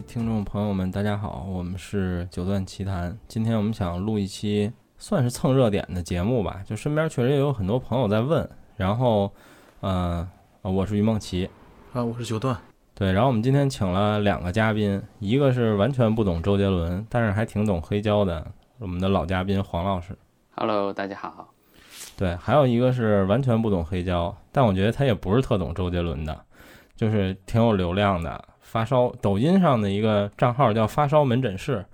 [0.00, 3.14] 位听众朋友们，大家好，我们是九段奇谈。
[3.28, 8.48] 今天我们想录一期算是蹭热点的节目吧，就身边确实也有很多朋友在问。
[8.78, 9.30] 然后，
[9.80, 10.26] 呃，
[10.62, 11.50] 我是于梦琪
[11.92, 12.56] 啊，我是九段。
[12.94, 20.16] 对，然后我们今天请了两个嘉宾，一个是完全不懂周杰伦，但是还挺懂黑胶的，我们的老嘉宾黄老师。
[20.56, 21.52] Hello，大家好。
[22.16, 26.40] 对，还有一个是完全不懂黑胶，但我觉得他也不是特懂周杰伦的，
[26.96, 28.42] 就是挺有流量的。
[28.70, 31.84] 发烧抖音上的一个账号叫发烧门诊室，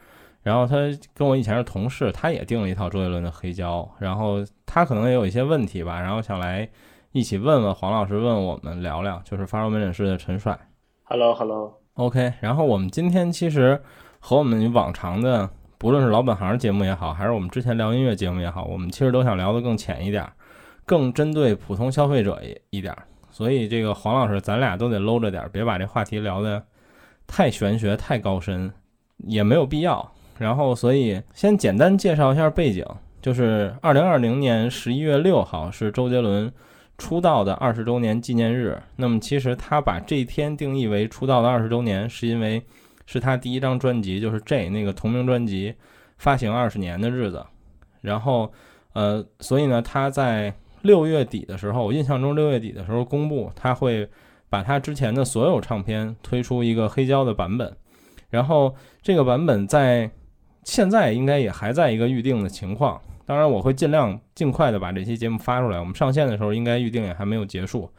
[0.42, 0.76] 然后他
[1.14, 6.68] 跟我以前是同事，他也订了一套周杰伦的黑胶，然后他可能也有一些问题吧，然后想来
[7.12, 10.58] 一起问问黄老师，问我们聊聊，就是发烧门诊室的陈帅。
[11.04, 12.34] Hello，Hello，OK。
[12.40, 13.80] 然后我们今天其实
[14.20, 20.30] 和我们往常的，不论是老本行节目也好，还是我们之前聊音乐节目也好，我们其实都想聊得更浅一点，
[20.84, 22.94] 更针对普通消费者一一点。
[23.30, 26.62] 所以这个黄老师，咱俩都得搂着点，别把这话题聊得
[27.26, 28.72] 太玄学、太高深，
[29.18, 30.12] 也没有必要。
[30.38, 32.84] 然后，所以先简单介绍一下背景，
[33.20, 36.52] 就是二零二零年十一月六号是周杰伦
[36.98, 38.80] 出道的二十周年纪念日。
[38.96, 42.62] 那么，其实他把这一天定义为出道的二十周年，是因为
[43.06, 45.74] 是他第一张专辑，就是 J 那个同名专辑
[46.18, 47.44] 发行二十年的日子。
[48.02, 48.52] 然后，
[48.92, 50.54] 呃，所以呢，他在。
[50.82, 54.08] 六月底的时候，我印象中六月底的时候公布，他会
[54.48, 57.76] 把他之前的所有唱片推出一个黑胶的版本，
[58.30, 60.10] 然后这个版本在
[60.64, 63.00] 现在应该也还在一个预定的情况。
[63.24, 65.80] 当然，我会尽量尽快的把这期节目发出来。
[65.80, 67.90] 我们上线的时候应该预定也还没有结束。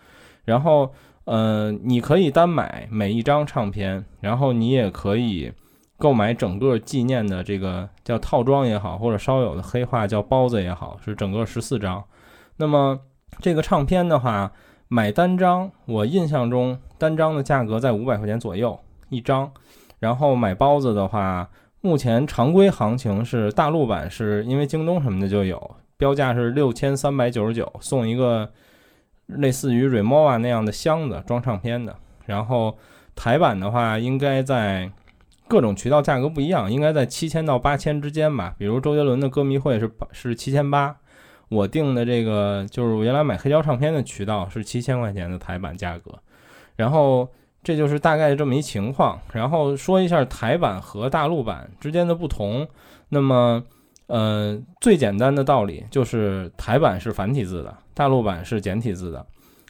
[0.45, 0.90] 然后，
[1.25, 5.52] 呃，你可以单买每一张唱片，然后你也可以
[5.98, 12.02] 购买整个纪念的这个叫套装也好，或者稍有的黑话叫包子也好，是整个十四张。
[12.56, 12.98] 那么
[13.42, 14.50] 这个唱片的话，
[14.88, 19.52] 买单张，我印象中单张的价格在五百块钱左右一张。
[20.00, 21.50] 然后买包子的话，
[21.82, 28.50] 目前常规行情是大陆版，是因为京东什么的就有，标价是六千三百九十九，送一个
[29.26, 31.96] 类似于 Remova 那样的箱子装唱片的。
[32.26, 32.78] 然后
[33.16, 34.92] 台版的话，应该在
[35.47, 38.53] 各种渠道价格不一样，应该在七千到八千之间吧。
[38.58, 40.96] 比如周杰伦的歌迷会是是七千八。
[41.50, 46.12] 我订的这个就是我原来买黑胶唱片的渠道是七千块钱的台版价格，
[46.75, 47.30] 然后
[47.63, 49.19] 这就是大概这么一情况。
[49.34, 52.68] 然后说一下台版和大陆版之间的不同。
[53.09, 53.63] 那么，
[54.08, 59.25] 呃，最简单的道理就是台版是繁体字的，大陆版是简体字的。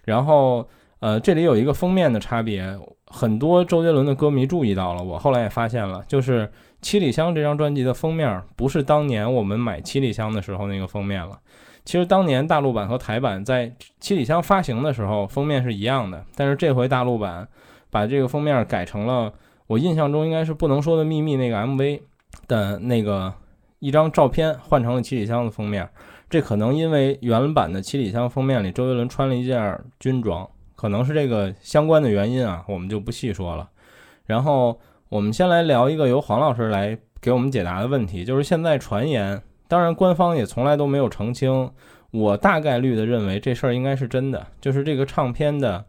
[0.05, 0.67] 然后，
[1.01, 6.47] 呃，这里有一个封面的差别，很多周杰伦的歌迷注意到了，我后来也发现了，就是
[6.81, 11.37] 《七里香》这张专辑的封面不是当年我们买《七里香》的时候那个封面了。
[11.87, 17.47] 其实当年大陆版和台版在七里香发行的时候封面是一样的，但是这回大陆版
[17.89, 19.31] 把这个封面改成了
[19.67, 22.01] 我印象中应该是不能说的秘密那个 MV
[22.45, 23.33] 的那个
[23.79, 25.89] 一张照片换成了七里香的封面，
[26.29, 30.45] 这可能因为原版的七里香封面里周杰伦穿了一件军装，
[30.75, 33.69] 可能是这个相关的原因啊，我们就不细说了。
[34.25, 34.77] 然后
[35.07, 39.41] 我们先来聊一个由黄老师来给我们解答的问题，就是现在传言。
[39.67, 41.69] 当然，官方也从来都没有澄清。
[42.11, 45.83] 我大概率的认为这事儿应该是真的，就是这个唱片的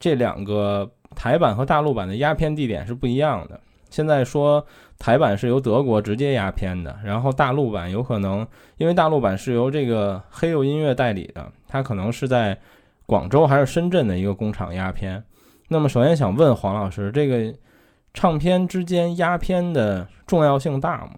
[0.00, 3.58] 这两个台版和大陆版的压片地点是不一样的。
[3.88, 4.66] 现在说
[4.98, 8.44] 台版是由德国直接压片的，然后大陆版有可能
[8.78, 12.58] 因为大陆版是由这个黑釉音乐代理的，它可能是在
[13.06, 15.22] 广州还是深圳的一个工厂压片。
[15.68, 17.56] 那么，首先想问黄老师，这个
[18.12, 21.10] 唱片之间压片的重要性大吗？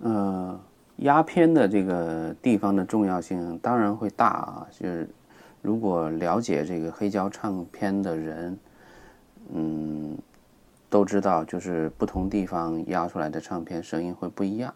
[0.00, 0.60] 嗯。
[1.02, 5.08] 压片的这个地方的重要性当然会大啊，就是
[5.60, 8.58] 如果了解这个黑胶唱片的人，
[9.52, 10.16] 嗯，
[10.88, 14.72] 都知道，就是不同地方压出来的唱片声音会不一样。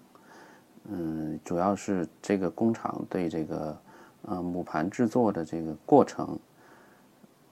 [0.89, 3.77] 嗯，主要是这个工厂对这个
[4.23, 6.39] 呃母盘制作的这个过程，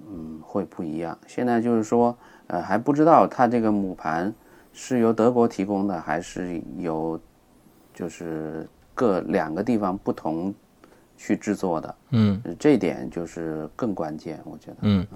[0.06, 1.16] 嗯，会不一样。
[1.26, 2.16] 现在就是说，
[2.48, 4.32] 呃，还不知道它这个母盘
[4.72, 7.20] 是由德国提供的，还是由。
[7.94, 10.52] 就是各两个地方不同
[11.16, 14.76] 去制作的，嗯，这点就是更关键，我觉得。
[14.80, 15.06] 嗯，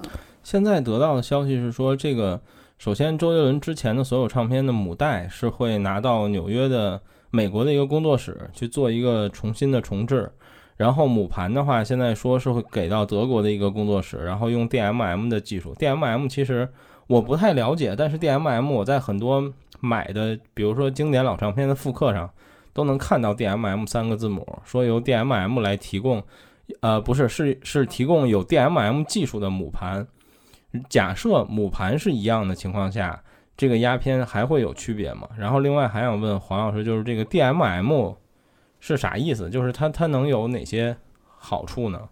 [0.45, 2.41] 现在得到的消息是说，这个
[2.79, 10.31] 首先周杰伦之前的所有唱片的母带是会拿到纽约的美国的一个工作室去做一个重新的重置，
[10.77, 15.75] 然后母盘的话，现在说是会给到德国的一个工作室，然后用 DMM 的技术。
[15.75, 16.69] DMM 其实
[17.09, 22.31] 我不太了解，但是 DMM 我在很多买的，比如说经典老唱片的复刻上。
[22.79, 26.23] 都能看到 DMM 三个字母，说由 DMM 来提供，
[26.81, 30.07] 呃，不是，是是提供有 DMM 技术的母盘。
[30.89, 33.21] 假设母盘是一样的情况下，
[33.57, 35.29] 这个压片还会有区别吗？
[35.37, 38.15] 然后另外还想问黄老师，就是这个 DMM
[38.79, 39.51] 是啥意思？
[39.51, 40.97] 就是它它能有哪些
[41.37, 42.09] 好处呢？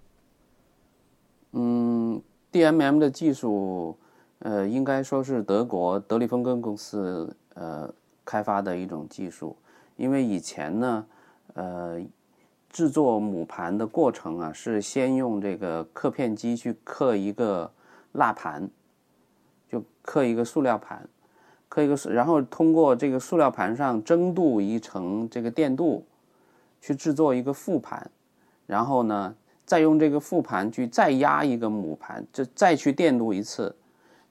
[1.52, 2.20] 嗯
[2.50, 3.96] ，DMM 的技术，
[4.40, 7.88] 呃，应该说是德国德利芬根公司呃
[8.24, 9.56] 开发的一种技术，
[9.96, 11.06] 因为以前呢，
[11.54, 12.00] 呃。
[12.68, 17.70] 制作母盘的过程啊，是先用这个刻片机去刻一个
[18.12, 18.68] 蜡盘，
[19.70, 21.08] 就刻一个塑料盘，
[21.70, 26.04] 刻一个，然后通过这个塑料盘上蒸镀一层这个电镀，
[26.78, 28.10] 去制作一个副盘，
[28.66, 29.34] 然后呢，
[29.64, 33.74] 再用这个副盘去再压一个母盘，就再去电镀一次，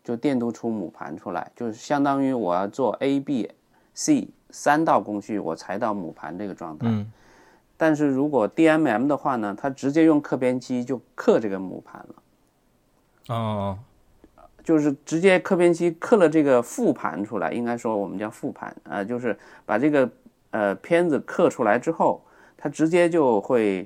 [0.03, 3.49] 就电镀出母盘出来，就是相当于我要做 A、B、
[3.95, 6.87] C 三道工序，我才到母盘这个状态。
[7.75, 13.77] 但是如果 DMM 的话呢，它直接用刻片机就刻这个母盘了，哦，
[14.63, 20.09] 就是直接刻片机刻了这个复盘出来，应该说我们叫复盘，呃，就是把这个
[20.51, 22.23] 呃片子刻出来之后，
[22.55, 23.85] 它直接就会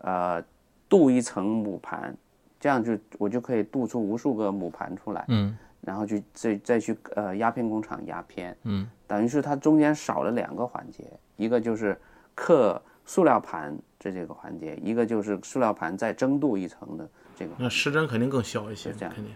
[0.00, 0.44] 呃
[0.86, 2.14] 镀一层母盘，
[2.60, 11.04] 这样就我就可以镀出无数个母盘出来，嗯，然后去再再去呃压片工厂压片，嗯，等于是它中间少了两个环节，
[11.36, 12.00] 一个就是
[12.34, 12.80] 刻。
[13.04, 19.34] 塑料盘这这个环节，一个就是塑料盘再蒸镀一层的这个，那失真肯定更小一些，这样肯定。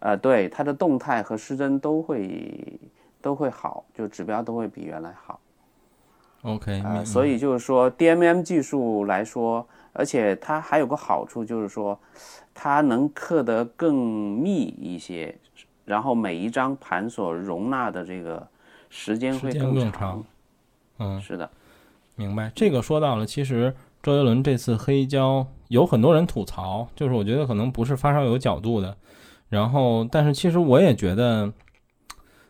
[0.00, 2.80] 呃，对，它的动态和失真都会
[3.20, 5.38] 都会好，就指标都会比原来好。
[6.42, 11.96] OK，啊，所以就是说 DMM 技术来说，而且它还有个好处就是说，
[12.52, 15.32] 它能刻得更密一些，
[15.84, 18.44] 然后每一张盘所容纳的这个
[18.94, 20.22] 时间会更长。
[20.98, 21.48] 嗯，是的。
[22.14, 28.94] 明白，这个说到了，其实周杰伦这次黑胶有很多人吐槽，就是我觉得可能不是发烧友角度的，
[29.48, 31.50] 然后但是其实我也觉得，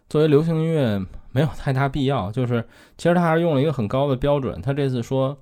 [0.08, 1.00] 作为流行音乐
[1.30, 2.66] 没有太大必要，就是
[2.98, 5.38] 其实他还是用了一个很高的标准，他这次说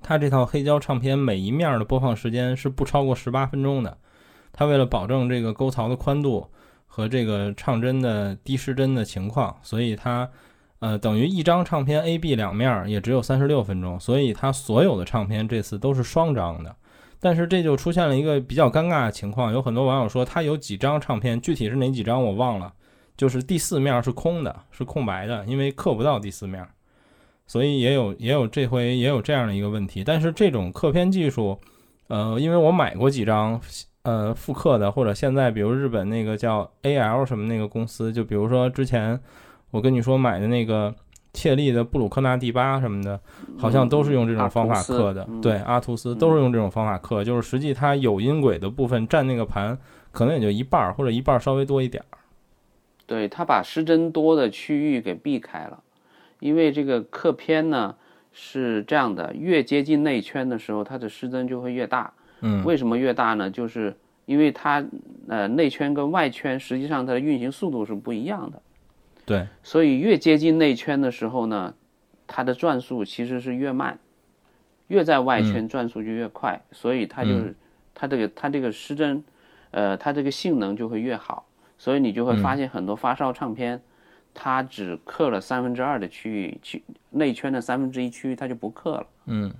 [0.00, 3.98] 他这套黑胶唱片每一面的播放时间是不超过十八分钟的，
[4.52, 6.48] 他为了保证这个沟槽的宽度
[6.94, 10.28] 和这个唱针的低失真的情况，所以它。
[10.82, 16.74] 呃，等于一张唱片 A、B 两面儿也只有三十六分钟，所以它所有的唱片这次都是双张的。
[17.20, 22.72] 但是这就出现了一个比较尴尬的情况，有很多网友说他有几张唱片，具体是哪几张我忘了，
[23.16, 26.66] 就是第四面是空的，是空白的，因为刻不到第四面，
[27.46, 30.02] 所以也有也有这回也有这样的一个问题。
[30.02, 31.60] 但是这种刻片技术，
[32.08, 33.60] 呃，因为我买过几张
[34.02, 39.20] 呃复刻的，或者现在比如日本那个叫 AL 什么那个公司，就比如说之前。
[39.72, 40.94] 我跟你说，买的那个
[41.32, 43.18] 切利的布鲁克纳第八什么的，
[43.56, 45.26] 好像都是用这种方法刻的。
[45.40, 49.78] 对，阿图斯都是用这种方法刻，就是实际它有音轨的部分占那个盘，
[50.10, 52.18] 可能也就一半儿或者一半儿稍微多一点儿。
[53.06, 55.82] 对，它把失真多的区域给避开了，
[56.40, 57.94] 因为这个刻片呢
[58.30, 62.12] 是这样的，越接近内圈的时候，它的失真就会越大。
[62.42, 63.50] 嗯，为什么越大呢？
[63.50, 63.96] 就是
[64.26, 64.84] 因为它
[65.28, 68.60] 呃内圈跟外圈实际上它的运行速度是不一样的。
[69.24, 71.72] 对，所以越接近内圈的时候呢，
[72.26, 73.98] 它的转速其实是越慢，
[74.88, 77.54] 越在外圈转速就越快，所以它就是
[77.94, 79.22] 它这个它这个失真，
[79.70, 81.46] 呃，它这个性能就会越好，
[81.78, 83.80] 所以你就会发现很多发烧唱片，
[84.34, 89.06] 它只刻了三分之二的区域，区内圈的三分之一区域它就不刻了。
[89.26, 89.54] 嗯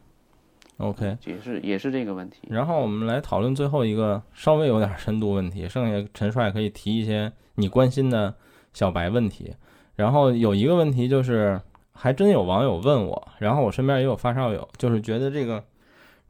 [0.83, 2.49] ，OK，也是也是这个问题。
[2.51, 8.35] 然后我们来讨论最后一个稍微有点深度问题，剩下陈帅可以提一些你关心的。
[8.75, 9.53] 小白问题，
[9.97, 11.61] 然后有一个问题就是，
[11.93, 15.62] 还真有网友问我，然后我身边也有发烧友，就是觉得这个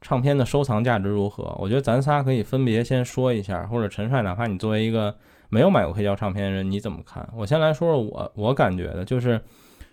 [0.01, 1.57] 唱片的收藏价值如何？
[1.57, 5.15] 我觉得咱仨可以分别先说一下，或者陈帅，哪怕你作为一个
[5.51, 7.25] 没有买过黑胶唱片的人，你怎么看？
[7.33, 9.41] 我先来说说我我感觉的，就是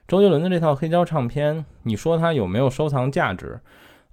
[0.07, 3.59] 周杰伦的这套黑胶唱片，你说它有没有收藏价值？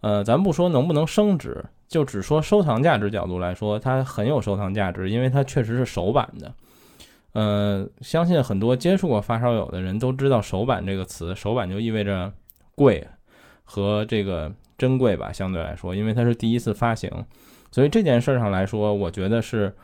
[0.00, 6.52] 呃，咱不说能不能升值，就只说收藏价值角度来说，它很有收藏价值，因为它确实是首版的。
[7.32, 12.32] 呃，相信很多接触过发烧友的人都知道“首版”这个词，“首版”就意味着
[12.74, 13.06] 贵
[13.64, 17.10] 和这个珍贵吧，相对来说，因为它是第一次发行，
[17.70, 19.74] 所以这件事上来说，我觉得是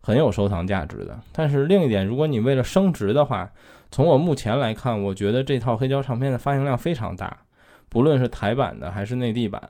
[0.00, 1.18] 很有收藏价值的。
[1.32, 3.50] 但是另一点，如果你为了升值的话，
[3.90, 7.38] 从我目前来看，我觉得这套黑胶唱片的发行量非常大，
[7.90, 9.68] 不论是台版的还是内地版，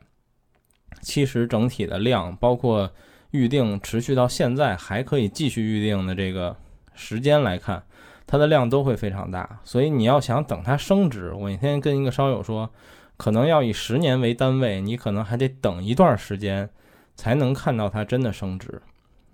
[1.00, 2.88] 其实整体的量，包括
[3.32, 6.56] 预定持续到现在还可以继续预定的这个。
[6.92, 7.82] 时间来看，
[8.26, 12.68] 它的量都会非常大，所以你要想等它升值，我那天跟一个烧友说，
[13.16, 16.68] 可能要以十年为单位，你可能还得等一段时间
[17.14, 18.82] 才能看到它真的升值。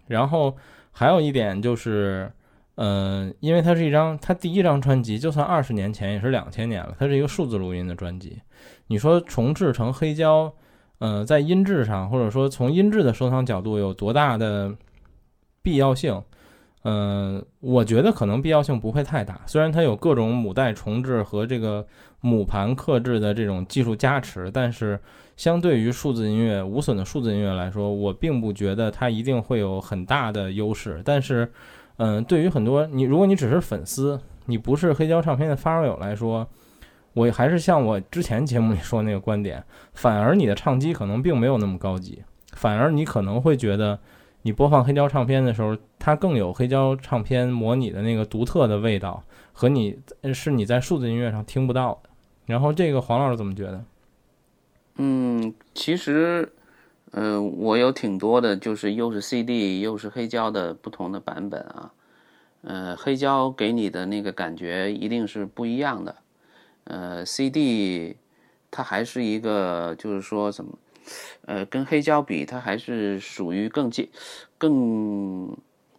[0.07, 0.57] 然后
[0.93, 2.31] 还有一点就是，
[2.77, 8.41] 嗯，因为它是一张，它第一张专辑，就算二十年前也是两千年了，它是一个数字录音的专辑。
[8.89, 10.53] 你说重制成黑胶，
[10.99, 14.75] 呃，在音质上，或者说从音质的收藏角度有多大的
[15.63, 16.23] 必要性？
[16.89, 19.41] 嗯，我觉得可能必要性不会太大。
[19.45, 21.85] 虽然它有各种母带重置和这个
[22.21, 24.97] 母盘刻制的这种技术加持，但是
[25.37, 31.03] 相对于数字音乐无损的数字音乐来说，我并不觉得它一定会有很大的优势。
[31.05, 31.51] 但是，
[31.97, 36.47] 嗯，对于很多你，如果你只是粉丝，你不是黑胶唱片的发烧友来说，
[37.17, 43.99] 我还是像我之前节目里说那个观点，反而你的唱机可能并没有那么高级，反而你可能会觉得。
[44.43, 49.99] 你播放黑胶唱片的时候，它更有黑胶唱片模拟的那个独特的味道，和你
[50.33, 52.11] 是你在数字音乐上听不到的。
[52.45, 53.85] 然后这个黄老师怎么觉得？
[54.99, 56.53] 嗯，其实，
[57.11, 61.91] 呃，我有挺多的，就是又是 CD 又是黑胶的不同的版本啊。
[62.63, 66.15] 呃，黑胶给你的那个感觉一定是不一样的。
[66.87, 68.17] 呃，CD
[68.71, 70.77] 它还是一个，就是说怎么？
[71.47, 74.09] 呃，跟黑胶比，它还是属于更接、
[74.59, 75.57] 更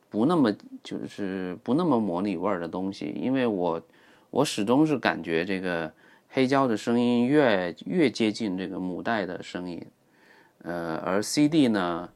[0.10, 0.54] 不那么
[0.84, 3.14] 就是不那么模拟味儿的东西。
[3.16, 3.82] 因为我
[4.30, 5.90] 我始终是感觉这个
[6.28, 9.82] 黑胶的声音越越接近这个母带的声音，
[10.64, 12.10] 呃，而 CD 呢，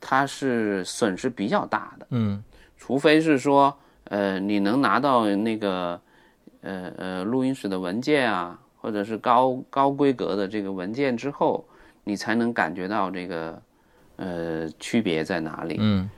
[0.00, 2.06] 它是损失比较大的。
[2.10, 2.42] 嗯，
[2.76, 6.00] 除非是说，呃，你能拿到那个
[6.66, 11.64] 呃呃录音室的文件啊，或者是高高规格的这个文件之后。
[12.08, 13.60] 你才能感觉到这个，
[14.14, 15.74] 呃，区别在哪里？
[15.80, 16.08] 嗯，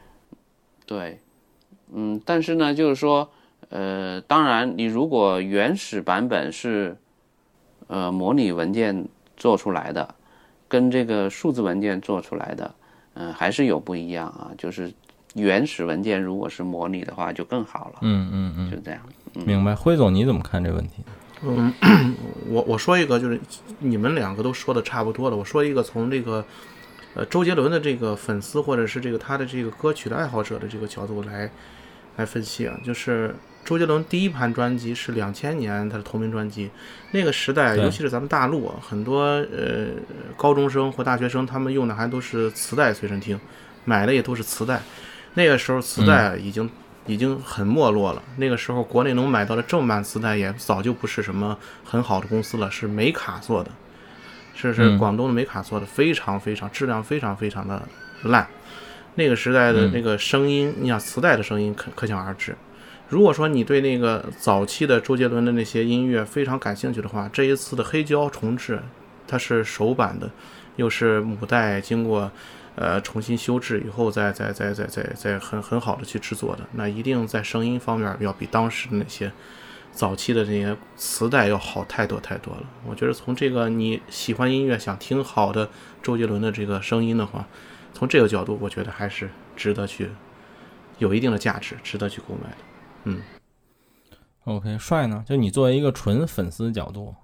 [0.85, 1.19] 对，
[1.91, 3.27] 嗯，但是呢，就是说，
[3.71, 6.95] 呃，当然，你如果原始版本是，
[7.87, 10.15] 呃，模拟文件做出来的，
[10.69, 12.75] 跟这个数字文件做出来的，
[13.15, 14.53] 嗯，还是有不一样啊。
[14.59, 14.93] 就是
[15.37, 18.01] 原始文件如果是模拟的话，就更好了。
[18.03, 19.01] 嗯嗯嗯，就这样。
[19.35, 21.05] 明白，辉总你怎么看这问题？
[21.43, 21.73] 嗯，
[22.51, 23.41] 我我说一个，就是
[23.79, 25.37] 你们两个都说的差不多了。
[25.37, 26.45] 我说一个，从这个
[27.15, 31.49] 呃周杰伦的这个粉丝，或者是这个他的这个歌曲的爱好者的这个角度来
[32.17, 33.33] 来分析啊，就是
[33.65, 36.69] 周杰伦第一盘专辑是两千年他的同名专辑，
[37.13, 39.91] 那个时代，尤其是咱们大陆啊，很多呃
[40.37, 43.39] 高中生或大学生，他们用的还都是磁带随身听，
[43.85, 44.83] 买的也都是磁带。
[45.35, 46.69] 那个时候磁带已经。
[47.09, 48.23] 已经很没落了。
[48.37, 53.71] 那个时候，国内能买到的正版磁带也早就不是什么很好的公司了，是美卡做的，
[54.55, 57.83] 是是广东的美卡做的，非常非常质量非常非常的
[58.23, 58.47] 烂。
[59.17, 62.55] 那个时代的那个声音，你想磁带的声音可可想而知。
[63.09, 68.81] 如果说你对那个早期的周杰伦的那些音乐非常感兴趣的话，这一次的黑胶重制，
[69.27, 70.31] 它是首版的，
[70.77, 72.31] 又是母带经过。
[72.81, 79.33] 呃，重新修制以后，再再再再再再很很好的去制作的，那一定在声音方面要比当时的那些
[79.91, 82.63] 早期的这些磁带要好太多太多了。
[82.87, 85.69] 我觉得从这个你喜欢音乐，想听好的
[86.01, 87.49] 周杰伦的这个声音的话，
[87.93, 90.11] 从这个角度，我觉得还是值得去
[90.99, 92.57] 有一定的价值，值得去购买的。
[93.05, 93.23] 嗯
[94.45, 95.25] ，OK，帅呢？
[95.27, 97.17] 就你作为一个纯粉丝角度。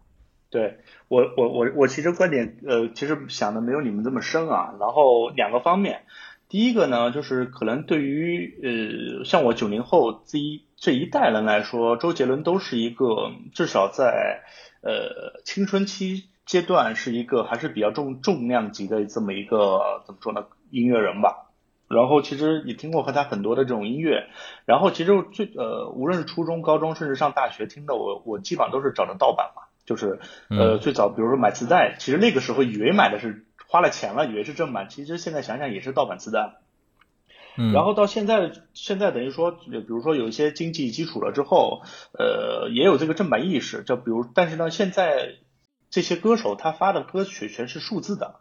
[0.55, 4.77] 对我，我我我其实观点，呃，其实想的没有你们这么深啊。
[4.79, 6.05] 然后两个方面，
[6.49, 14.45] 第一个呢，就是可能对于呃像我九零后这一这一代人来说，周杰伦都是一个至少在
[14.81, 21.51] 呃青春期阶段是一个还是比较重重量级的这么一个怎么说呢音乐人吧。
[21.89, 24.29] 然后其实也听过和他很多的这种音乐，
[24.67, 29.63] 然后其实最呃无论是初中、高中，甚至上大学听的，我我基本上都是找的盗版嘛。
[29.85, 36.55] 就是呃，最早比如说买磁带，其实那个时候以为买的是花了钱了，以为是正版，其实现在想想也是盗版磁带。
[37.57, 37.73] 嗯。
[37.73, 41.83] 然后到现在，现在等于说，比如说有一些经济基础了之后，
[42.19, 43.83] 呃，也有这个正版意识。
[43.83, 45.37] 就比如，但是呢，现在
[45.91, 48.41] 这些歌手他发的歌曲全是数字的。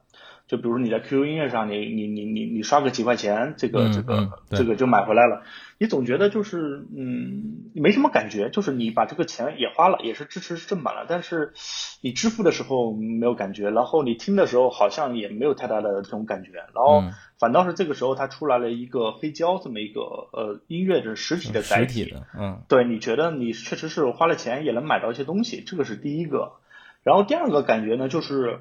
[0.54, 5.42] 就比如你在 QQ 音乐上，你你你你你刷个几块钱，这个这个这个就买回来了。
[5.80, 11.54] 你总觉得就是嗯没什么感觉，就是你把这个钱也花了，也是支持正版了，但是
[12.02, 17.04] 你支付的时候没有感觉，然后你听的时候好像也没有太大的这种感觉，然后
[17.40, 26.54] 反倒是这个时候它出来了一个黑胶这么一个呃音乐的实体的载体，嗯，对，你觉得你确实是花了钱也能买到一些东西，这个是第一个。
[27.02, 28.60] 然后第二个感觉呢就是。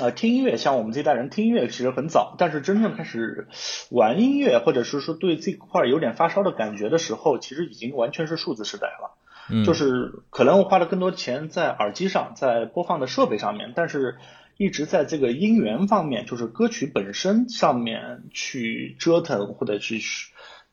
[0.00, 3.48] 啊，听音乐像我们这代人听音乐其实很早，但是真正开始
[3.90, 9.16] 玩音乐，或者是说对这块有点发烧的感觉的时候，其实已经完全是数字时代了。
[9.50, 14.16] 嗯，就是可能我花了更多钱在耳机上，在播放的设备上面，但是
[14.56, 20.00] 一直在这个音源方面，就是歌曲本身上面去折腾或者去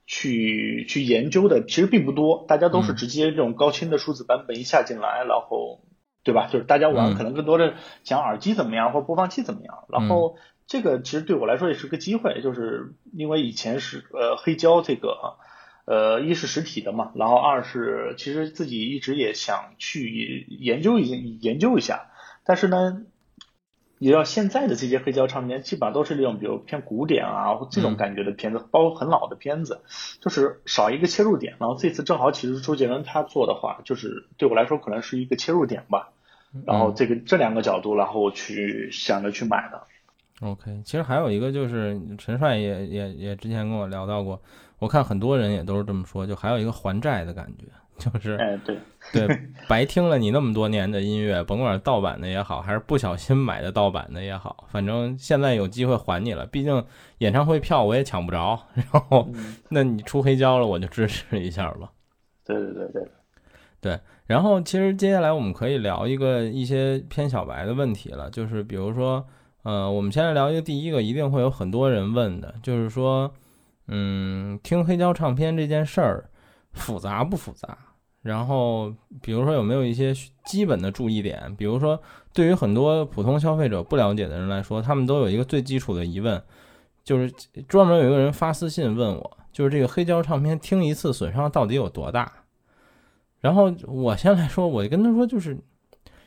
[0.06, 5.82] 去去研究的其实并不多，大家都是直接这种高清的数字版本一下进来，然后
[6.28, 6.48] 对吧？
[6.48, 10.36] 就是大家玩可能更多的讲耳机怎么样或播放器怎么样，然后
[10.68, 15.38] 这个其实对我来说也是个机会，就是因为以前是呃黑胶这个。
[15.90, 22.12] 呃，一是实体的嘛，然后二是其实自己一直也想去研究一研究一下，
[22.44, 23.04] 但是呢，
[23.98, 29.80] 你知道现在的这些黑胶唱片基本上都是那种比如偏古典啊或这种感觉的片子，包括很老的片子，
[30.20, 31.56] 就是少一个切入点。
[31.58, 36.10] 然后这次正好其实周杰伦他做的话，就是对我来说可能是一个切入点吧。
[36.66, 39.82] 然后这个这两个角度，然后去想着去买的。
[40.42, 44.42] OK，其实还有一个就是陈帅也也也之前跟我聊到过。
[44.80, 47.66] 我看很多人也都是这么说，就还有一个还债的感觉，
[47.98, 48.78] 就是，哎，对，
[49.12, 49.28] 对，
[49.68, 56.46] 白听了你那么多年的音乐，甭管盗版的也好，还是不小心买的盗版的也好，反正现在有机会还你了。
[56.46, 56.86] 毕竟
[57.18, 59.28] 演唱会票我也抢不着，然后，
[59.70, 61.92] 那你出黑胶了，我就支持一下吧。
[62.46, 63.10] 对对对对，
[63.82, 64.00] 对。
[64.28, 69.26] 然后其实接下来我们可以聊一个一些偏小白的问题了，就是比如说，
[69.64, 73.34] 呃，我们先来聊一个第一个，一定会有很多人问的，就是说。
[73.90, 76.30] 嗯，听黑胶唱片这件事儿
[76.74, 77.78] 复杂不复杂？
[78.22, 80.14] 然后，比如说有没有一些
[80.46, 81.56] 基本的注意点？
[81.56, 81.98] 比如说，
[82.34, 86.44] 对于很多普通消费者不了解的人来说，他们都有一个最基础的疑问，
[87.06, 87.32] 就是
[87.66, 92.30] 专门有一个人发私信问我，就是这个黑胶唱片听一次损伤到底有多大？
[93.48, 95.58] 然后我先来说，我就跟他说，就是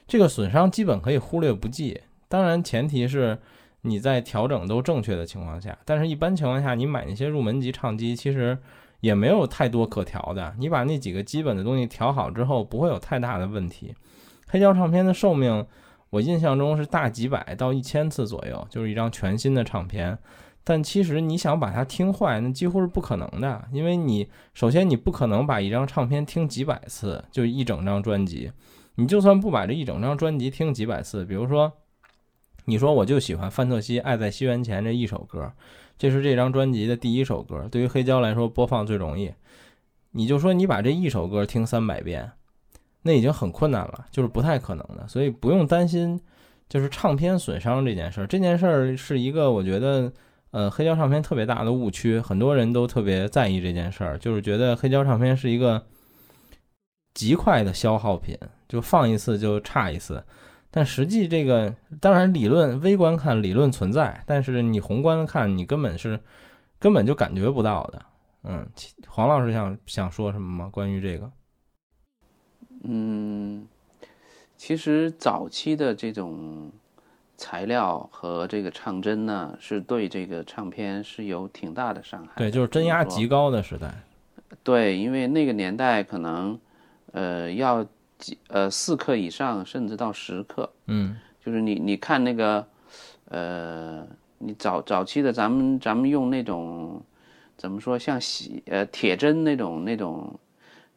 [0.07, 3.39] 这个损伤基本可以忽略不计，当然前提是。
[3.83, 8.59] 你在调整都正确的情况下，但是一般情况下，你买那些入门级唱机，其实
[9.01, 10.55] 也没有太多可调的。
[10.59, 13.95] 你把那几个基本的东西调好之后，不会有太大的问题。
[14.49, 15.67] 黑胶唱片的寿命，
[16.11, 20.19] 我印象中是大几百到一千次左右，就是一张全新的唱片。
[20.65, 28.51] 但其实你想把它听坏，那几乎是不可能的，因为你首先你不可能把一张唱片听几百次，就一整张专辑。
[28.97, 31.73] 你就算不把这一整张专辑听几百次，比如说。
[32.67, 35.51] 你说我就喜欢范特西《爱在西元前》这一首歌，
[35.99, 37.67] 这是这张专辑的第一首歌。
[37.69, 39.33] 对于黑胶来说，播放最容易。
[40.13, 42.31] 你就说你把这一首歌听三百遍，
[43.03, 45.09] 那已经很困难了，就是不太可能的。
[45.09, 46.21] 所以不用担心，
[46.69, 48.27] 就是唱片损伤这件事儿。
[48.27, 50.13] 这件事儿是一个我觉得，
[50.51, 55.87] 呃，黑胶唱片特别大的误区，很多人都特别在意这件事儿，就是觉得黑胶唱片是一个
[57.15, 58.37] 极快的消耗品，
[58.69, 60.25] 就放一次就差一次。
[60.73, 66.19] 但实际这个当然理论微观看理论存在，但是你宏观看你根本是
[66.79, 68.03] 根本就感觉不到的。
[68.45, 68.67] 嗯，
[69.07, 70.71] 黄老师想想说什么吗？
[70.73, 71.31] 关于这个？
[72.85, 73.67] 嗯，
[74.57, 76.73] 其实早期的这种
[77.41, 82.33] 材料和这个唱针呢，是对这个唱片是有挺大的伤害。
[82.37, 83.91] 对，就是针压极高的时代。
[84.63, 86.61] 对，因为那个年代可能
[87.13, 87.87] 呃要。
[88.21, 92.67] 几呃四克以上，甚至到十克，嗯，就是你你看那个，
[93.31, 97.03] 呃，你早早期的咱们咱们用那种
[97.57, 100.39] 怎么说像洗呃铁针那种那种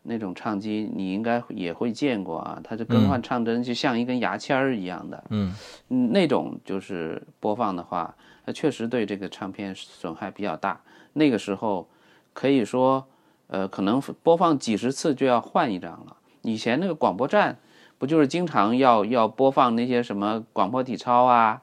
[0.04, 5.54] 那种唱机，你应该也会见过啊，它是更换唱针就像一根牙签儿一样的，嗯，
[5.88, 8.14] 那种就是播放的话，
[8.46, 10.80] 它确实对这个唱片损害比较大。
[11.14, 11.88] 那个时候
[12.34, 13.06] 可以说，
[13.48, 16.18] 呃，可能播放几十次就要换一张了。
[16.42, 17.58] 以前那个广播站，
[17.98, 21.62] 不就是经常要要播放那些什么广播体操啊，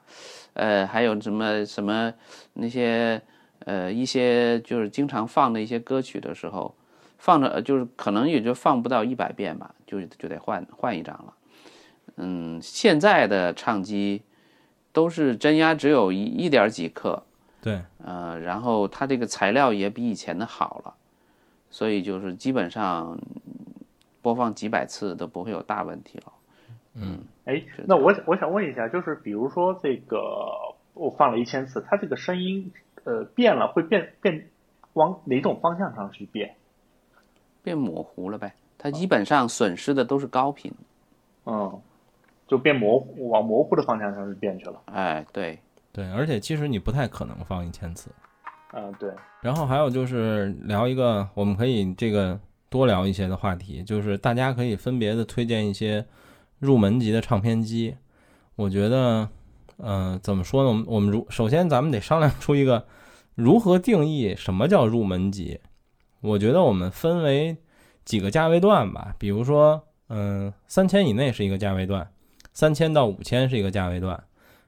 [0.55, 2.15] 呃，还有什么什么
[2.55, 3.21] 那些
[3.67, 6.75] 呃一些就是经常放的一些歌曲的时候，
[7.21, 11.35] 放着就是可能也就放不到一百遍吧，就就得换换一张了。
[12.17, 14.23] 嗯，现在的唱机
[14.93, 17.23] 都是真压只有一一点几克，
[17.63, 20.95] 对，呃，然后它这个材料也比以前的好了，
[21.71, 23.17] 所以就是基本上。
[24.23, 26.25] 播放几百次都不会有大问题了。
[26.95, 30.21] 嗯，哎，那我我想问一下，就是比如说这个
[30.93, 32.71] 我放了一千次，它这个声音
[33.05, 34.51] 呃变了，会变变
[34.93, 36.55] 往哪种方向上去变？
[37.63, 38.55] 变模糊了呗。
[38.79, 40.73] 它基本上损失的都是高频。
[41.47, 41.81] 嗯，
[42.47, 44.81] 就变模糊，往模糊的方向上是变去了。
[44.87, 45.59] 哎，对
[45.93, 48.11] 对，而且其实你不太可能放一千次。
[48.73, 49.11] 嗯，对。
[49.41, 52.39] 然后还有就是聊一个，我们可以这个。
[52.71, 56.07] 多聊一些的话题，就是大家可以分别的推荐一些
[56.61, 57.97] 入门级的唱片机。
[58.55, 59.29] 我觉得，
[59.79, 60.69] 嗯，怎么说呢？
[60.69, 62.87] 我们我们如首先咱们得商量出一个
[63.35, 65.59] 如何定义什么叫入门级。
[66.21, 67.57] 我觉得我们分为
[68.05, 72.11] 几个价位段吧，比如说，嗯，三千以内是一个价位段，
[72.53, 74.23] 三千到五千是一个价位段，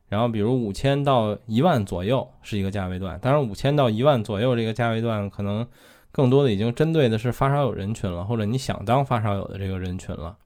[0.08, 3.18] 然后比如五千到一万左右是一个价位段。
[3.20, 5.66] 当然，五千到一万左右这个价位段可能。
[6.14, 10.36] 更多的已经针对的是发烧友人群了，或者你想当发烧友的这个人群了，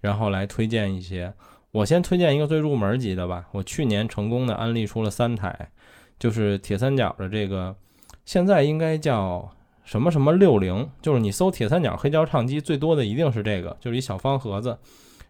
[0.00, 1.30] 然后来推荐一些。
[1.72, 5.70] 我先推荐一个最入门级的吧，我去年成功的安利出了三台，
[6.18, 7.76] 就是铁三角的这个，
[8.24, 9.52] 现在应该叫
[9.84, 14.78] 什么什么六零，就是你搜铁三角黑胶唱机最多的一定是这个，就是一小方盒子，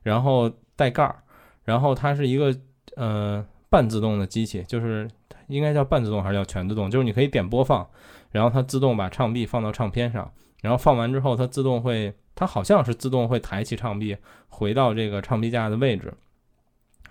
[0.02, 1.16] 然后带盖儿，
[1.64, 2.54] 然后它是一个
[2.96, 5.10] 呃半自动的机器，就是
[5.48, 7.86] 应该叫半自动还是叫全自动，就是你可以点播放，
[8.30, 14.16] 然后它自动把唱臂放到唱片上，然后放完之后它自动会，它好像是自动会抬起唱臂
[14.48, 16.14] 回到这个唱臂架的位置。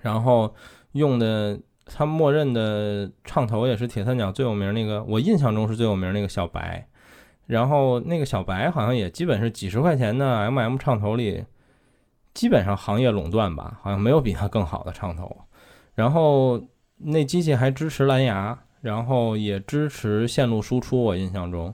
[0.02, 0.54] 然后
[0.94, 6.88] 用的，它默认的唱头也是铁三角最有名那个，我印象中是最有名那个小白。
[7.46, 11.44] 然后那个小白好像也基本是几十块钱的 MM 唱头里，
[12.34, 15.36] 基本上行业垄断吧，好像没有比它更好的唱头。
[15.96, 16.62] 然后
[16.98, 21.74] 那机器还支持蓝牙，然后也支持线路输出，我印象中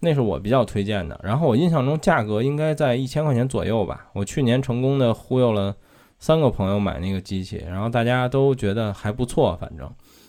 [0.00, 1.18] 那是我比较推荐的。
[1.22, 5.76] 然后我印象中价格应该在一千块钱左右吧，我去年成功的忽悠了。
[6.20, 9.56] 三个朋友买那个机器，然后大家都觉得还不错。
[9.60, 9.88] 反正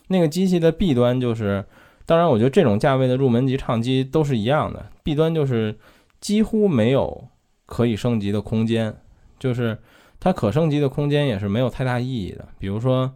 [0.09, 1.65] 那个机器的弊端就是，
[2.09, 5.77] 当然我觉得这种价位的入门级唱机都是一样的，弊端就是
[6.19, 7.25] 几乎没有
[7.67, 8.95] 可以升级的空间，
[9.37, 9.77] 就是
[10.19, 12.47] 它可升级的空间也是没有太大意义的。
[12.57, 13.13] 比如说，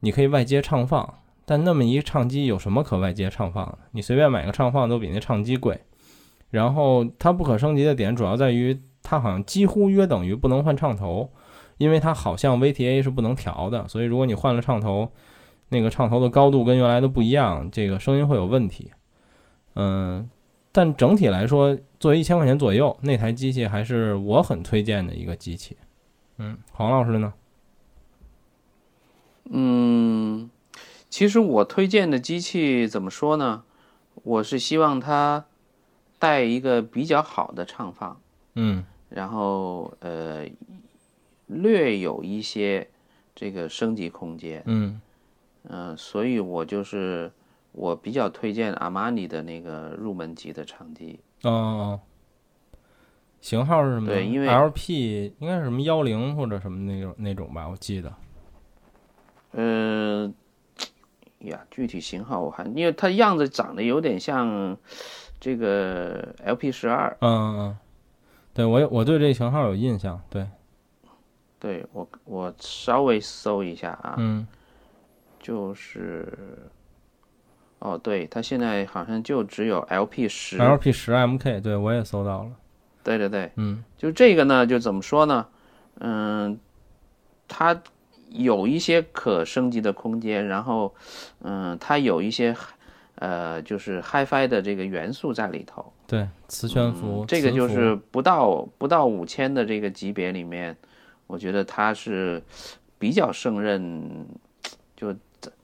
[0.00, 3.78] 你可以外接唱放，但那么一唱机有什么可外接唱放的？
[3.92, 5.82] 你随便买个唱放都比那唱机贵。
[6.50, 11.30] 然后它不可升级的点主要在于，它好像几乎约等于不能换唱头。
[11.78, 15.12] 因为它好像 VTA 是不能调的，所以如果你换了唱头，
[15.74, 18.92] 那个唱头的高度跟原来的不一样，这个声音会有问题。
[19.74, 20.30] 嗯，
[20.70, 25.76] 但整体来说，作为一千块钱左右，那台机器还是我很推荐的一个机器。
[26.38, 27.34] 嗯，黄老师呢？
[29.50, 30.48] 嗯，
[31.10, 33.64] 其实我推荐的机器怎么说呢？
[34.22, 35.44] 我是希望它
[36.18, 38.20] 带一个比较好的唱放。
[38.54, 40.46] 嗯，然后呃。
[41.46, 42.88] 略有一些
[43.34, 44.98] 这个升级空间，嗯
[45.68, 47.30] 嗯，所以我就是
[47.72, 51.18] 我比较推荐阿玛尼的那个入门级的场机。
[51.42, 52.00] 哦，
[53.40, 54.06] 型号是什么？
[54.08, 58.12] 对，因为 LP 应该是什么幺零或者什么那种那种吧，我记得。
[59.52, 60.34] 嗯，
[61.40, 64.76] 呀，具体型号我还因为它样子长得有点像
[65.38, 67.16] 这个 LP 十二。
[67.20, 67.76] 嗯嗯，
[68.52, 70.46] 对我我对这型号有印象，对。
[71.60, 74.46] 对我，我稍微搜一下啊，嗯，
[75.44, 76.26] 就是，
[77.78, 82.50] 哦，对，它现在好像就只有 LP 十，LP 十 MK，对我也搜到了，
[83.02, 85.46] 对对对，嗯，就这个呢，就怎么说呢，
[86.00, 86.58] 嗯，
[87.46, 87.78] 它
[88.30, 90.94] 有一些可升级的空间，然后，
[91.42, 92.56] 嗯，它有一些，
[93.16, 100.74] 呃，就是 HiFi 的这个元素在里头，对，磁悬浮，这个就是不到不到五千的这个级别里面。
[101.26, 102.42] 我觉得它是
[102.98, 104.26] 比较胜任，
[104.96, 105.14] 就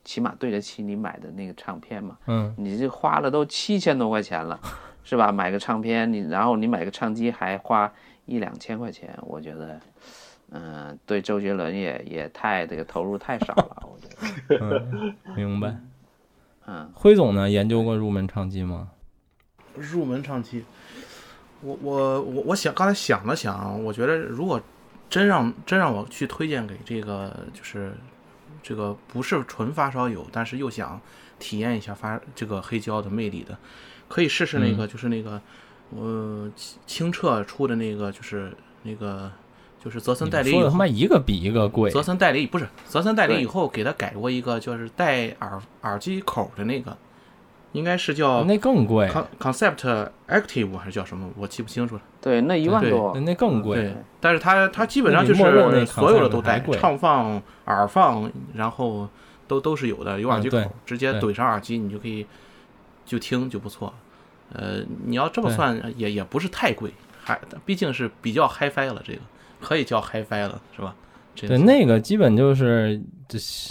[0.04, 2.16] 起码对得起你买的那个唱片嘛。
[2.26, 4.58] 嗯，你这花了都七千多块钱了，
[5.04, 5.30] 是吧？
[5.32, 7.92] 买个唱片，你然后你买个唱机还花
[8.26, 9.80] 一两千块钱，我觉得，
[10.50, 14.82] 嗯，对周杰伦也也太这个投入太少了， 我觉得。
[15.34, 15.76] 明白。
[16.66, 17.48] 嗯，辉总呢？
[17.48, 18.90] 研究过入门唱机吗？
[19.74, 20.64] 入门唱机，
[21.62, 24.60] 我我我我想刚才想了想，我觉得如果。
[25.08, 27.92] 真让真让我去推荐给这个，就是
[28.62, 31.00] 这个不是纯发烧友，但是又想
[31.38, 33.56] 体验一下发这个黑胶的魅力的，
[34.08, 35.40] 可以试试那个，就是那个
[35.90, 36.50] 呃
[36.86, 39.30] 清澈出的那个，就是那个
[39.82, 40.50] 就是泽森代理。
[40.50, 41.90] 说的他妈一个比一个贵。
[41.90, 46.96] 泽森代理不是泽森代理以后给他改过一个，就是带耳耳机口的那个。
[47.72, 51.28] 应该是叫那更贵，Concept Active 还是叫什么？
[51.36, 52.02] 我记不清楚了。
[52.20, 53.76] 对，那一万多，那更贵。
[53.76, 55.40] 对，但是它它基本上就是
[55.86, 59.08] 所有的都带，唱放、耳放，然后
[59.46, 62.26] 都都是有的，有耳机口，直接怼上耳机，你就可以
[63.06, 63.92] 就听就不错。
[64.52, 69.20] 呃，你要这么算也也不是太贵，还毕竟是比较 HiFi 了，这个
[69.60, 70.94] 可以叫 HiFi 了，是吧？
[71.36, 73.00] 对，那个基本就是，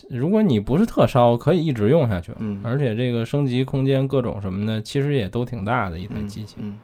[0.10, 2.32] 如果你不是特烧，可以一直用下去。
[2.40, 6.56] 嗯，而且这个升级空间各种什么的，其实也都挺大的一台机器。
[6.60, 6.80] 嗯，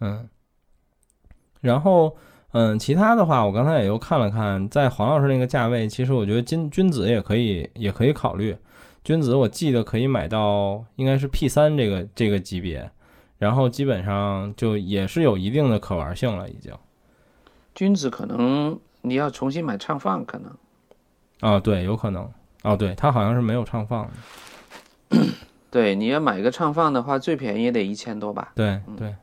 [0.00, 0.28] 嗯。
[1.60, 2.16] 然后，
[2.52, 8.56] 嗯，其他的话，我刚才也又看了看，在黄老师那个价位，其实我觉得君君子也可以，也可以考虑。
[9.02, 12.90] 君子我记得可以买到应该是 P 三这个这个级别，
[13.38, 16.72] 然后基本上就也是有一定的可玩性了，已经。
[17.74, 18.78] 君子可能。
[19.02, 20.52] 你要重新买唱放可能，
[21.40, 22.30] 啊对，有可能，
[22.62, 24.08] 哦对，它好像是没有唱放
[25.10, 25.18] 的。
[25.70, 28.52] 对，你要买个唱放的话，最便宜也得一千多吧？
[28.54, 29.14] 对对，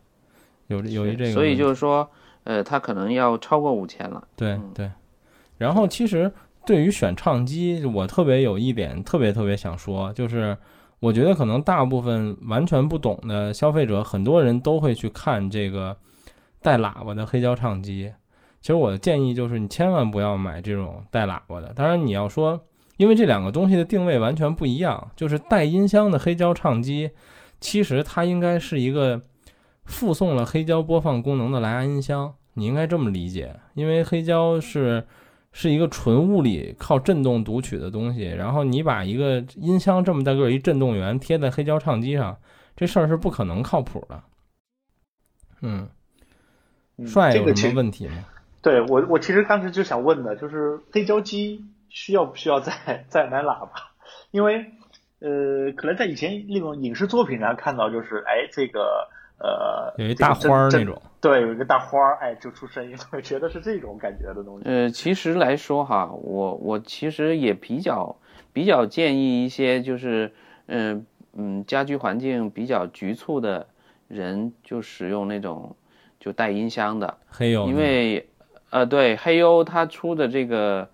[0.67, 2.07] 有有一这个，所以就是说，
[2.43, 4.27] 呃，它可能要超过五千了。
[4.35, 4.91] 对对。
[5.57, 6.31] 然后其实
[6.65, 10.55] 对于选唱机，我特别有一点特别特别想说，就是
[10.99, 15.97] 我觉得可能大部分完全不懂的消费者，很多人都会去看这个
[16.61, 18.13] 带喇叭的黑胶唱机。
[18.63, 21.71] 其实我的建议就是，你千万不要买这种带喇叭的。
[21.75, 22.59] 当然你要说。
[22.97, 27.09] 因为这两个东西的定位完全不一样，就是带音箱的黑胶唱机，
[27.59, 29.19] 其实它应该是一个
[29.83, 33.59] 附送了黑胶播放功能的蓝牙音箱，你应该这么理解。
[33.73, 35.07] 因为黑胶是
[35.51, 42.37] 是一个纯物理靠振动读取的东西，然后你把一个音箱这么大个一振动源贴在黑胶唱机上，
[42.75, 44.23] 这事儿是不可能靠谱的。
[45.61, 45.89] 嗯，
[47.07, 48.23] 帅有什么问题吗？
[48.63, 51.63] 对我，我其实当时就想问的，就是黑胶机。
[51.95, 53.91] 需要不需要再再买喇叭？
[54.31, 54.65] 因为
[55.19, 64.63] 呃，可能在以前那种影视作品上看到，就是哎，这个呃，有一大花儿那种，对，有一个大花儿，哎，就出声音，我觉得是这种感觉的东西。
[64.65, 68.15] 呃，其实来说哈，我我其实也比较
[68.51, 70.33] 比较建议一些，就是
[70.65, 73.67] 嗯嗯，家居环境比较局促的
[74.07, 75.75] 人，就使用那种
[76.19, 78.27] 就带音箱的因为
[78.73, 80.89] 呃，对，黑优他出的这个。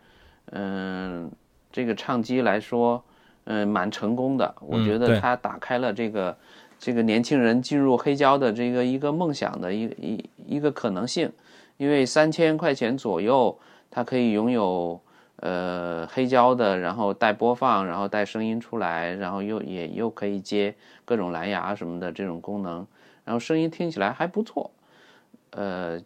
[0.52, 1.30] 嗯，
[1.72, 3.04] 这个唱机来说，
[3.44, 4.56] 嗯，蛮成功的。
[4.62, 6.36] 我觉得它打开了这个
[6.80, 11.32] 这个年轻人进入黑胶的这个一个梦想的一一一个可能性。
[11.78, 13.56] 因为三千块钱左右，
[13.92, 15.00] 它可以拥有
[15.36, 20.74] 呃黑胶的，然后带播放，然后带声音出来，然后又也又可以接
[21.06, 22.88] 各种蓝牙什么的这种功能，
[23.24, 24.72] 然后声音听起来还不错。
[25.52, 26.02] 呃。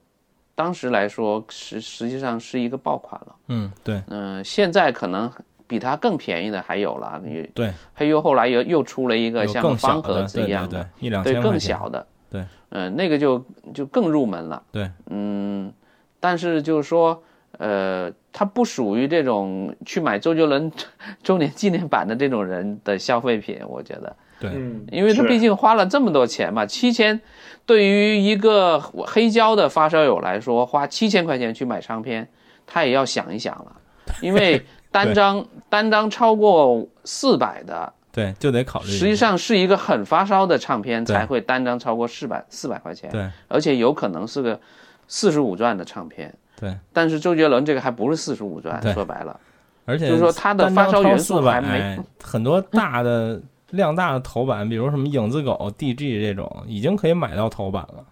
[0.55, 3.35] 当时来说，实实际上是一个爆款了。
[3.47, 4.01] 嗯，对。
[4.07, 5.31] 嗯，现在可能
[5.65, 7.21] 比它更便宜的还有了。
[7.53, 7.73] 对。
[7.93, 12.05] 黑优后来又又出了一个像方盒子一样的，对，一两千更小的。
[12.29, 12.43] 对。
[12.69, 14.61] 嗯，那个就就更入门了。
[14.71, 14.89] 对。
[15.09, 15.71] 嗯，
[16.19, 17.23] 但是就是说，
[17.57, 20.71] 呃，它不属于这种去买周杰伦
[21.23, 24.15] 周年纪念版的这种人的消费品，我觉得。
[24.49, 24.97] 对。
[24.97, 27.21] 因为他毕竟花了这么多钱嘛，七千。
[27.65, 32.27] 对于一个黑胶的发烧友来说，花七千块钱去买唱片，
[32.67, 33.71] 他也要想一想了，
[34.19, 38.87] 因为单张单张超过四百的，对，就得考虑。
[38.87, 44.59] 实际上是一个很发烧的唱片才会单张超过四百四百块钱，对，而且有可能是个
[45.07, 46.75] 四十五转的唱片，对。
[46.91, 49.39] 但是周杰伦这个还不是四十五转，说白了，
[49.85, 53.41] 而且就是说他的发烧元素还没很多大的。
[53.73, 58.05] 量大的头版，比如什么影子狗、DG 这种，已经可以买到头版了。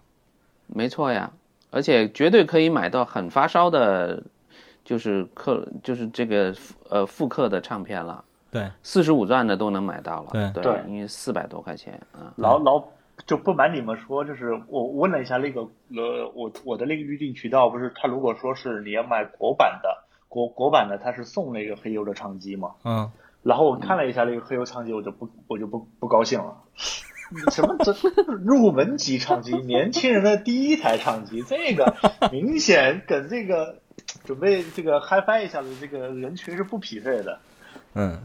[0.66, 1.30] 没错呀，
[1.70, 4.20] 而且绝对可以买到很发烧的，
[4.84, 6.52] 就是刻，就是这个
[6.90, 8.24] 呃复刻的唱片了。
[8.50, 10.30] 对，四十五钻的都能买到了。
[10.32, 12.34] 对对，因为四百多块钱啊。
[12.36, 12.82] 老老
[13.24, 15.60] 就不瞒你们说，就是我问了一下那个
[15.94, 19.88] 呃，我我的那个预定渠道，不是他如果说是你要买国版的
[20.28, 22.72] 国国版的，他是送那个黑油的唱机嘛？
[22.84, 23.08] 嗯。
[23.42, 26.56] 然后我看了一下那个黑油唱机，我就不我就不不高兴了。
[27.50, 27.92] 什么这
[28.44, 31.94] 入门级唱机，年轻人的第一台唱机，这个
[32.30, 33.78] 明显跟这个
[34.22, 37.38] 准备这个嗨翻一下的这个人群是不匹配的。
[37.94, 38.20] 嗯，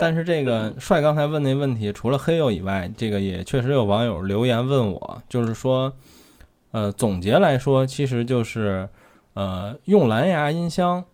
[0.00, 5.92] 但是这个帅刚才问那问题，除了黑油以外，这个也确实有网友留言问我，就是说，
[6.72, 8.88] 呃，总结来说，其实就是
[9.34, 11.04] 呃，用蓝牙音箱。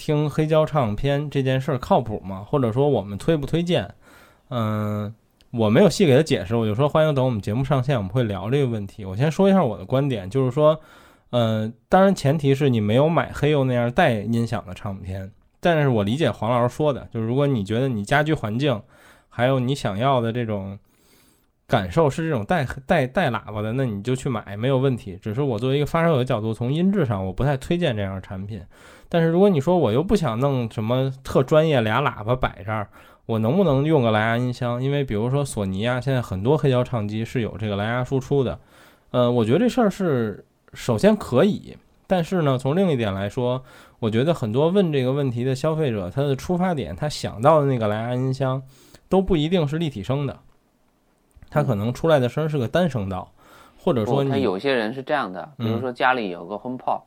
[0.00, 2.42] 听黑胶唱片这件事儿靠谱吗？
[2.48, 3.94] 或者说我们推不推荐？
[4.48, 5.14] 嗯，
[5.50, 9.04] 我没有细给他解释，我就说欢迎等我们节目上线，我们会聊这个问题。
[9.04, 10.80] 我先说一下我的观点，就是说，
[11.32, 15.30] 嗯，当然前提是你没有买黑油那样带音响的唱片。
[15.60, 18.80] 但是我理解黄老师说的，就是如果你觉得你家居环境
[19.28, 20.78] 还有你想要的这种
[21.66, 25.18] 感受是这种带带带喇叭的，那你就去买没有问题。
[25.20, 28.62] 只是我作为一个发烧友的角度，从音质上我不太推荐这样的产品。
[29.12, 32.88] 但是如果你说我又不想弄什么特专业俩喇叭摆这儿，
[33.26, 34.80] 我能不能用个蓝牙音箱？
[34.80, 38.58] 因为比如说索尼啊，现在很多黑胶唱机是有这个蓝牙输出的。
[39.10, 40.44] 呃，我觉得这事儿是
[40.74, 43.64] 首先可以，但是呢，从另一点来说，
[43.98, 48.62] 我觉得很多问这个问题的消费者，他的出发点，他想到的那个蓝牙音箱
[49.08, 50.38] 都不一定是立体声的，
[51.50, 53.32] 他可能出来的声是个单声道，
[53.76, 57.00] 或者说他有些人是这样的，比如说家里有个 HomePod。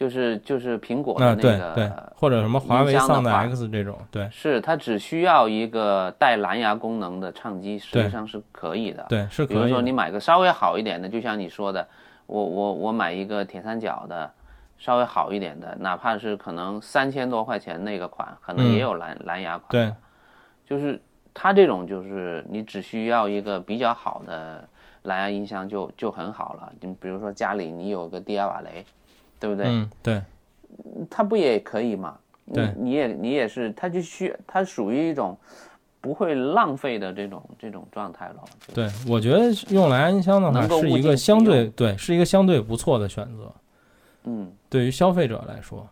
[0.00, 9.04] 就是就是苹果的那个，对对，或者什么华为 Sound X 这种，对，是它只需要一个带蓝牙功能的唱机，实际上是可以的。
[9.10, 9.56] 对，是可以。
[9.58, 11.86] 比如说你买个稍微好一点的，就像你说的，
[12.24, 14.32] 我我我买一个铁三角的，
[14.78, 19.66] 稍微好一点的，哪怕是可能三千多块钱那个款，可能也有蓝蓝牙款。
[19.68, 19.94] 对，
[20.64, 20.98] 就是
[21.34, 24.66] 它这种，就是你只需要一个比较好的
[25.02, 26.72] 蓝牙音箱就就很好了。
[26.80, 28.82] 你比如说家里你有个迪亚瓦雷，
[29.40, 29.66] 对不对？
[29.66, 30.22] 嗯，对，
[31.10, 32.16] 它不也可以嘛？
[32.52, 35.36] 对你你也你也是，它就需它属于一种
[36.00, 38.44] 不会浪费的这种这种状态了。
[38.74, 43.54] 对，我觉得用蓝牙音箱的话能够是一个相对对，是一个相对不错的选择，
[44.24, 45.88] 嗯，对于消费者来说。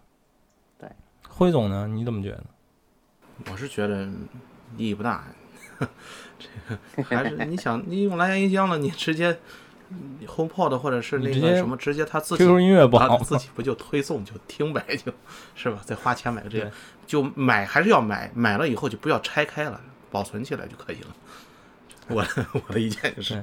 [0.79, 0.89] 对，
[1.29, 2.45] 辉总呢，你怎么觉得？
[3.53, 4.05] 我是觉得
[4.77, 5.25] 意义不大。
[6.97, 9.39] 这个还是你想，你用蓝牙音箱了，你直接
[9.91, 13.17] 嗯 HomePod 或者是那个什么，直接它自己 QQ 音乐不好？
[13.17, 15.13] 它自己不就推送就听呗，就
[15.55, 15.81] 是吧？
[15.85, 16.71] 再花钱买个这个，
[17.07, 21.09] 就买还是要买，买了以后就不要拆开了，保存起来就可以了。
[22.09, 23.41] 我我的意见就是，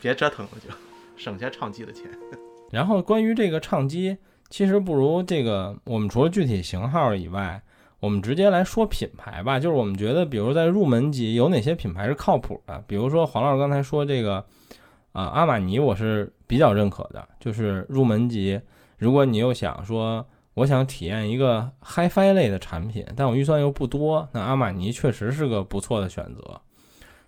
[0.00, 0.72] 别折腾了，就
[1.16, 2.04] 省下唱机的钱。
[2.70, 4.16] 然后关于这个唱机，
[4.50, 7.62] 其实不如这个，我们除了具体型号以外，
[8.00, 9.58] 我们直接来说品牌吧。
[9.58, 12.82] 就是我们觉得，比如在入门级有哪些品牌是靠谱的？
[12.86, 14.44] 比如说黄老师刚才说这个，
[15.12, 18.60] 啊、阿玛尼我是比较认可的，就是入门级。
[18.98, 26.60] 如果你又想说，我想体验一个 HiFi 类的产品，但我预算又不多，那阿玛尼确实是个不错的选择。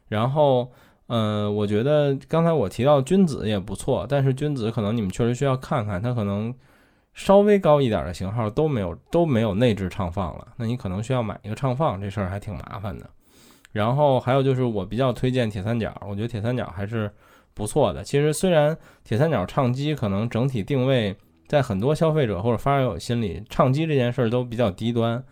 [0.08, 0.70] 然后，
[1.06, 6.52] 呃，我觉得刚才我提到君子也不错，但是君子可能你们确实需要看看，它可能
[7.14, 13.08] 稍微高一点的型号都没有都没有内置唱放了，那你可能需要买一个唱放，这事儿还挺麻烦的。
[13.70, 17.08] 然后还有就是我比较推荐铁三角，我觉得铁三角还是
[17.54, 18.02] 不错的。
[18.02, 25.22] 其实虽然铁三角唱机可能整体定位在很多消费者或者发烧友心里，唱机这件事儿都比较低端，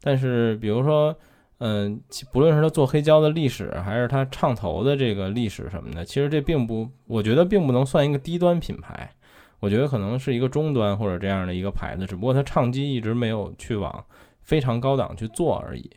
[0.00, 1.16] 但是比如说。
[1.60, 9.10] 嗯，其不论是它做黑胶的历史，还是它唱头的这个历史什么的，其实这并不，我觉得并不能算一个低端品牌，
[9.58, 14.04] 我觉得可能是一个中端或者这样的一个牌子，只不过它唱机一直没有去往
[14.42, 15.90] 非常高档去做而已。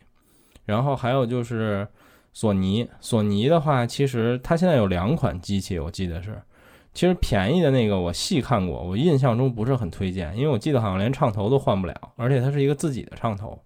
[0.64, 1.86] 然后还有就是
[2.32, 6.40] 索尼，索尼的话，其实它现在有两款机器，我记得是，
[6.92, 13.62] 其实便宜的那个我细看过，我印象中不是很推荐，因为我记得好像连唱头都换不了，而且它是一个自己的唱头，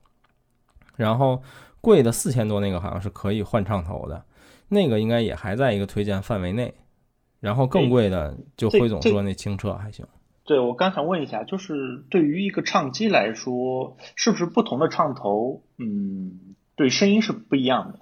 [0.97, 1.43] 然后。
[1.83, 4.25] 贵的四千多那个好像是可以换唱头的，
[4.67, 6.75] 那个应该也还在一个推荐范围内。
[7.39, 10.05] 然后更贵的，就这这辉总说那清澈还行。
[10.45, 18.01] 对，我刚想问一下，就是对于一个唱机来说，是不是不同的唱头，嗯，对声音是不一样的？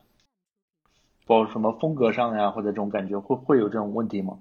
[1.27, 4.39] 包括什么风格上呀，或者这种感觉，会会有这种问题吗？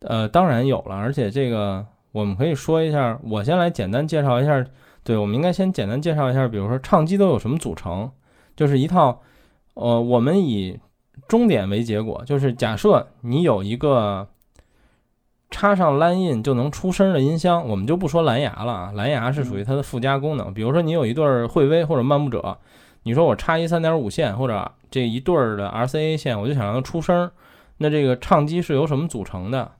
[0.00, 4.64] 呃，当然有了，而且这个我们可以说一下，我先来简单介绍一下。
[5.02, 8.10] 对，我们应该先简单介绍一下，比如说唱机都有什么组成，
[8.54, 9.22] 就是一套，
[9.74, 10.78] 呃，我们以
[11.26, 14.28] 终点为结果，就是假设你有一个
[15.50, 20.52] 插上 LAN in 就能出声的音箱，我们就不说蓝牙了啊，蓝牙是属于它的附加功能。
[20.52, 22.58] 比如说你有一对惠威或者漫步者，
[23.08, 27.30] 你说我插一三点五线或者这一对儿的 RCA 线，我就想让它出声，
[27.78, 29.72] 那这个唱机是由什么组成的？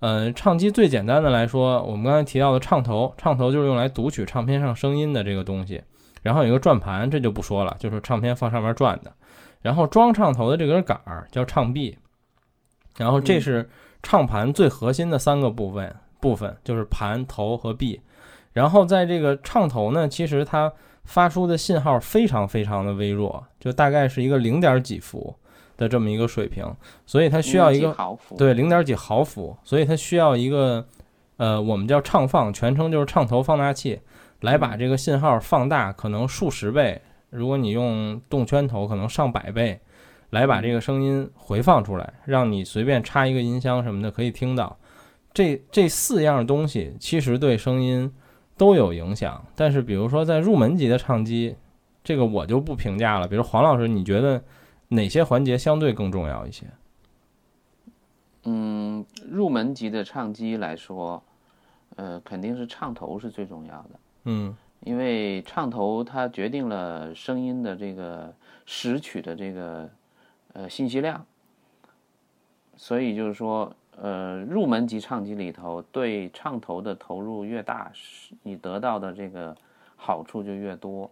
[0.00, 5.82] 呃，唱机最简单的来说，我们刚才提到的唱头，唱头就是用来读取唱片上声音的这个东西。
[6.22, 9.12] 然后有一个转盘，这就不说了，就是唱片放上面转的。
[9.60, 11.98] 然后装唱头的这根杆儿叫唱臂，
[12.96, 13.68] 然后这是
[14.02, 18.00] 唱盘最核心的三个部分，部分就是盘、头和臂。
[18.54, 20.72] 然后在这个唱头呢，其实它
[21.04, 25.34] 发出的信号非常非常的微弱，就大概是一个零点几伏
[25.76, 26.64] 的这么一个水平，
[27.06, 27.94] 所以它需要一个，
[28.38, 30.86] 对，零点几毫伏，所以它需要一个，
[31.36, 34.00] 呃，我们叫唱放，全称就是唱头放大器，
[34.40, 37.00] 来把这个信号放大，可能数十倍。
[37.30, 39.80] 如果你用动圈头，可能上百倍，
[40.30, 44.78] 来把这个声音回放出来，让你随便插一个音箱什么的可以听到。
[45.34, 48.12] 这这四样东西其实对声音
[48.62, 51.56] 都有影响，但是比如说在入门级的唱机，
[52.04, 53.26] 这个我就不评价了。
[53.26, 54.40] 比如黄老师，你觉得
[54.86, 56.66] 哪些环节相对更重要一些？
[58.44, 61.20] 嗯，入门级的唱机来说，
[61.96, 63.90] 呃，肯定是唱头是最重要的，
[64.26, 68.32] 嗯因为唱头它决定了声音的这个
[68.64, 69.90] 拾取的这个
[70.52, 71.26] 呃信息量，
[72.76, 79.56] 所以就是说，呃，入门级唱机里头对唱头的投入越大，是你得到的这个
[79.94, 81.08] 好处就越多。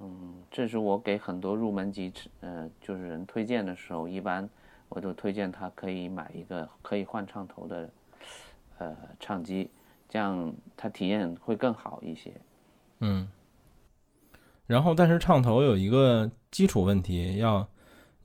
[0.00, 2.10] 嗯，这是我给很多入门级
[2.40, 4.48] 呃就是人推荐的时候，一般
[4.88, 7.90] 我都推荐他可以买一个可以换唱头的
[8.78, 9.68] 呃唱机，
[10.08, 12.32] 这样他体验会更好一些。
[13.00, 13.28] 嗯。
[14.66, 17.68] 然后，但是唱头有一个基础问题要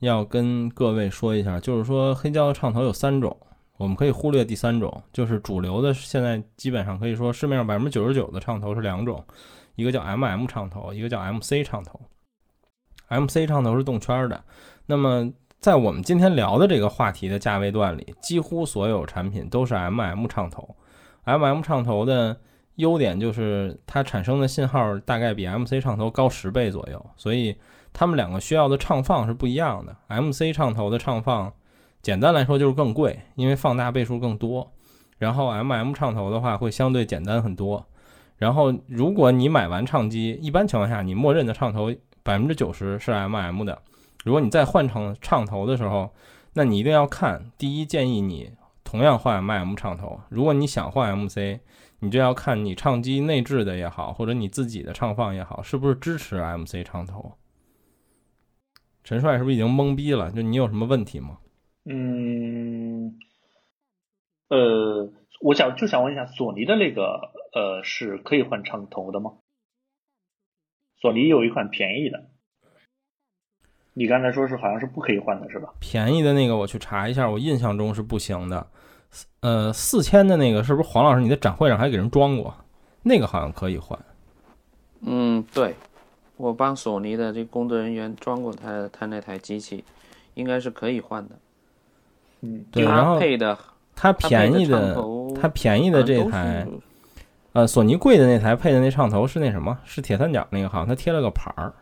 [0.04, 3.36] 要跟各位说一下，就是说黑胶的唱头有三种，
[3.76, 9.24] 我们可以忽略第三种，就是主流的现在基本上可以说市面上百分之九十九的唱头是两种，
[9.74, 12.00] 一个叫 MM 唱头，一个叫 MC 唱头。
[13.08, 14.42] MC 唱头是动圈的，
[14.86, 15.30] 那么
[15.60, 20.76] 在我们今天聊的这个话题的价位段里，几乎所有产品都是 MM 唱头。
[21.24, 22.38] MM 唱头的
[22.76, 27.56] 优点就是它产生的信号大概比 MC 唱头高十倍左右，所以
[27.92, 29.96] 它们两个需要的唱放是不一样的。
[30.08, 31.52] MC 唱头的唱放，
[32.02, 34.72] 简单来说就是更贵，因为放大倍数更多。
[35.18, 37.86] 然后 MM 唱头的话会相对简单很多。
[38.36, 41.94] 然后如果你买完唱机，一般情况下你默认的唱头
[42.24, 43.80] 百分之九十是 MM 的。
[44.24, 46.10] 如果你再换成唱头的时候，
[46.54, 47.50] 那你一定要看。
[47.56, 48.50] 第一，建议你
[48.82, 50.18] 同样换 MM 唱头。
[50.28, 51.60] 如果你想换 MC，
[52.04, 57.32] 你就要看你唱机内置的也好，或者你自己的唱放也好，是不是支持 MC 唱头。
[59.02, 60.30] 陈帅是不是已经懵逼了？
[60.30, 61.38] 就你有什么问题吗？
[61.86, 63.18] 嗯，
[64.48, 69.32] 呃，我想就想问一下，索尼的那个呃是可以换唱头的吗？
[71.00, 72.26] 索尼有一款便宜的。
[73.94, 75.72] 你刚才说是好像是不可以换的是吧？
[75.80, 78.68] 便宜的那个我去查一下，我印象中是不行的。
[79.40, 82.54] 呃，四千的那个是不是黄老师你在展会上还给人装过？
[83.02, 83.98] 那个好像可以换。
[85.02, 85.74] 嗯，对，
[86.36, 89.84] 我帮索尼的这工作人员装过他他那台机器，
[90.34, 91.36] 应该是可以换的。
[92.40, 93.58] 嗯，对，然后配的
[93.94, 94.96] 它便宜的
[95.40, 96.66] 它便宜的这台，
[97.52, 99.78] 呃，索尼贵的那台配的那唱头是那什么？
[99.84, 101.72] 是铁三角那个，好像它贴了个牌儿。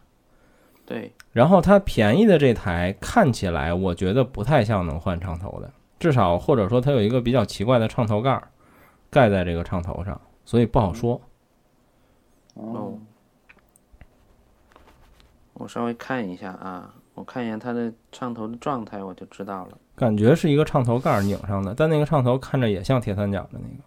[0.85, 5.71] 对，然后它便宜的这台看起来，我觉得不太像能换唱头的，
[6.03, 8.49] 至少或者说它有一个比较奇怪的唱头盖儿
[9.09, 11.21] 盖在这个唱头上，所以不好说。
[12.55, 12.99] 哦，
[15.53, 19.79] 我稍微看一下啊，我看一下它的唱头的状态，我就知道了。
[19.95, 23.85] 感觉是一个唱头盖拧上的，但那个唱头看着也像铁三角的那个。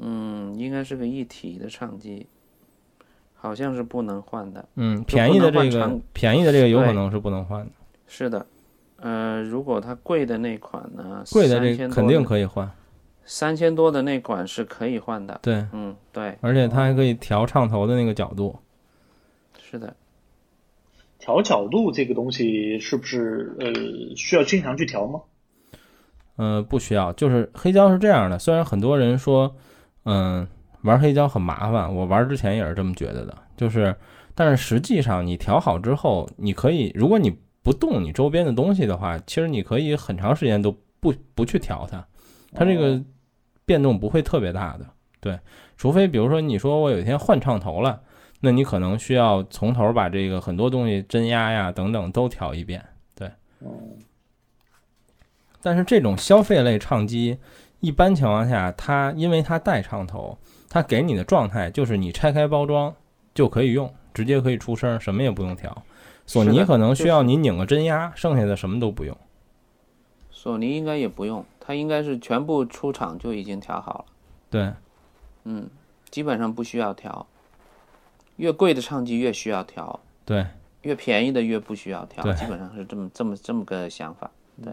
[0.00, 2.26] 嗯，应该是个一体的唱机。
[3.32, 7.72] 好像是不能换的，嗯，便宜的这个便宜的这个有可能是不能换的。
[8.06, 8.46] 是的，
[9.04, 11.22] 呃，如果它贵的那款呢？
[11.30, 12.70] 贵的这肯定可以换。
[13.26, 15.38] 三千多的那款是可以换的。
[15.42, 16.38] 对，嗯，对。
[16.40, 18.58] 而且它还可以调唱头的那个角度。
[19.62, 19.94] 是的。
[21.18, 23.72] 调角度这个东西是不是呃
[24.16, 25.20] 需要经常去调吗？
[26.36, 28.38] 呃，不需要，就是黑胶是这样的。
[28.38, 29.54] 虽然很多人说，
[30.04, 30.48] 嗯。
[30.82, 33.34] 玩黑胶很麻烦，我玩之前也是这么觉得的。
[33.56, 33.96] 就是，
[34.34, 42.06] 但是实际上你调好之后，你可以，如果你不动你周边的东西的话，其实你可以很长时间都不不去调它，
[42.52, 43.02] 它这个
[43.64, 44.86] 变动不会特别大的。
[45.18, 45.36] 对，
[45.76, 48.00] 除非比如说你说我有一天换唱头了，
[48.40, 52.84] 那你可能需要从头把这个很多东西真压呀等等都调一遍。
[53.16, 53.30] 对，
[55.62, 57.38] 但是这种消费类唱机，
[57.80, 60.38] 一般情况下它因为它带唱头。
[60.68, 62.92] 它给你的状态就是你拆开包装
[63.32, 65.84] 就可以用，直接可以出声，什么也不用调。
[66.26, 69.16] 索尼可能需要你拧个针压，剩下的什么都不用。
[70.30, 74.04] 索尼应该也不用，它应该是全部出厂就已经调好了。
[74.50, 74.72] 对，
[75.44, 75.68] 嗯，
[76.10, 77.26] 基本上不需要调。
[78.36, 80.46] 越贵的唱机越需要调，对，
[80.82, 84.30] 越便宜的越不需要调，基本上是这么这么这么个想法，
[84.62, 84.72] 对。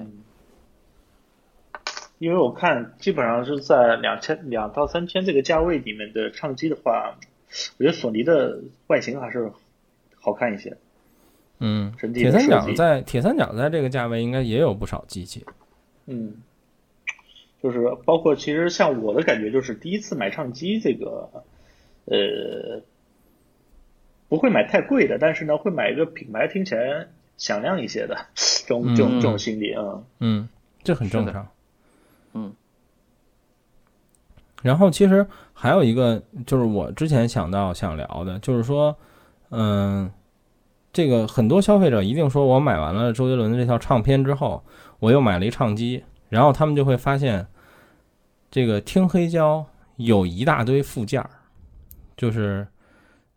[2.18, 7.16] 因为我看基本上是在两千两到三千这个价位里面的唱机的话，
[7.78, 9.52] 我觉得索尼的外形还是
[10.20, 10.78] 好看一些。
[11.64, 15.46] 嗯，铁三角在铁三角在这个价位应该也有不少机器。
[16.08, 16.34] 嗯，
[17.62, 21.30] 就是包括其实像我的感觉就是第一次买唱机这个，
[22.06, 22.82] 呃，
[24.28, 27.08] 不会买太贵的，但是呢会买一个品牌听起来
[27.38, 30.02] 响亮一些的这种这种这种心理啊。
[30.20, 30.50] 嗯，
[30.84, 31.48] 这很正常。
[32.34, 32.54] 嗯，
[34.64, 38.98] 然后其实还有一个，就是我之前想到想聊的，就是说，
[39.50, 40.12] 嗯，
[40.94, 44.64] 这个很多消费者一定说，我买完了周杰伦的这套唱片之后，
[45.00, 47.48] 我又买了一唱机，然后他们就会发现，
[48.50, 49.66] 这个听黑胶
[49.96, 51.30] 有一大堆附件儿，
[52.18, 52.68] 就是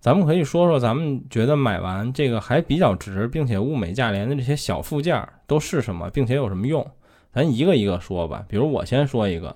[0.01, 6.85] 咱们可以说说，咱们觉得买完这个还比较值，并且物美价廉的这些小附件儿都是什么，并且有什么用。
[7.33, 9.55] 咱一个一个说吧，比如我先说一个，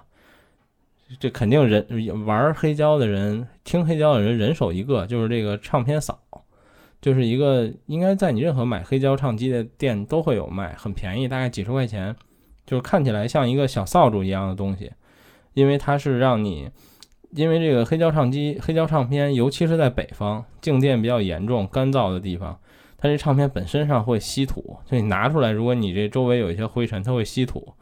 [1.18, 6.18] 这肯定人玩黑胶的人、听黑胶的人人手一个，就是这个唱片扫，
[7.00, 12.14] 就是一个应该在你任何买黑胶唱机的店都会有卖，很便宜，大概几十块钱，
[12.66, 14.90] 就是看起来像一个小扫帚一样的东西，
[15.54, 16.68] 因为它是让你，
[17.30, 22.58] 因为这个黑胶唱机、黑胶唱片，尤其是在北方静电比较严重、干燥的地方。
[23.00, 27.72] 它这唱片本身上会吸土，就你拿出来，如果你这周围有一些灰尘，它会吸土，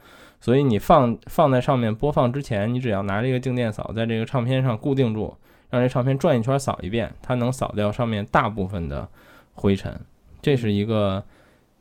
[0.42, 5.34] 所以你放放在上面播放之前，你只要拿这个静电扫在这个唱片上固定住，
[5.70, 9.08] 让这唱片转一圈扫一遍，它能扫掉上面大部分的
[9.54, 10.00] 灰尘。
[10.40, 11.24] 这是一个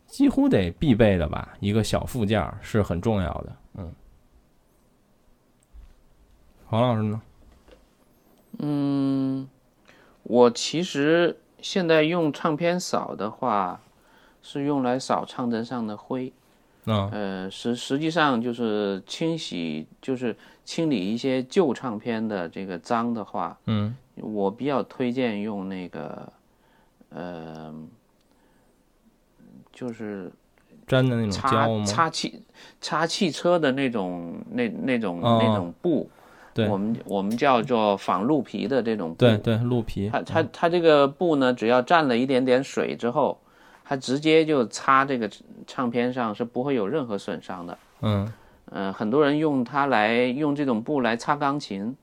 [0.08, 3.56] 几乎得必备的吧，一个小附件是很重要的。
[3.76, 3.94] 嗯，
[6.66, 7.22] 黄老师呢？
[8.60, 9.48] 嗯，
[10.24, 13.82] 我其实现在用唱片扫的话，
[14.42, 16.32] 是用来扫唱针上的灰。
[16.88, 26.34] 嗯呃，实实际上就是清洗，就是清理一些旧唱片的这个脏的话，嗯我比较推荐用那个，
[27.10, 27.74] 呃，
[29.72, 30.32] 就是
[30.88, 31.86] 粘的那种擦？
[31.86, 32.42] 擦汽
[32.82, 36.10] 擦汽车的那种那那种、哦那种布，
[36.54, 39.16] 对我们我们叫做仿鹿皮的这种布。
[39.18, 40.10] 对对，鹿皮。
[40.10, 43.40] 它它它这个布呢，只要沾了一点点水之后，
[43.84, 45.30] 它直接就擦这个
[45.68, 47.78] 唱片上是不会有任何损伤的。
[48.02, 48.32] 嗯
[48.72, 51.96] 呃，很多人用它来用这种布来擦钢琴，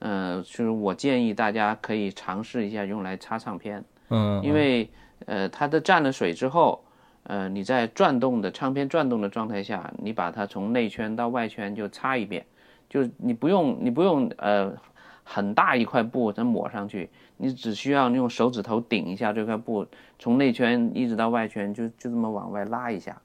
[0.00, 4.90] 呃，就是我建议大家可以尝试一下用来擦唱片，嗯，因为
[5.26, 6.84] 呃它的蘸了水之后，
[7.22, 12.44] 呃你在转动的唱片转动的状态下，你把它从内圈到外圈就擦一遍，
[12.88, 14.72] 就是你不用你不用呃
[15.22, 19.86] 很大一块布再抹上去，你只需要用手指头顶一下这块布，
[20.18, 23.20] 从内圈一直到外圈就就这么往外拉一下。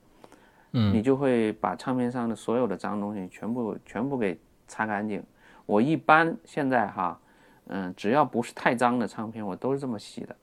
[0.74, 5.24] 嗯你就会把唱片上的所有的脏东西全部全部给擦干净。
[5.66, 7.20] 我一般现在哈，
[7.68, 10.36] 嗯，只要不是太脏的唱片，我都是这么洗的。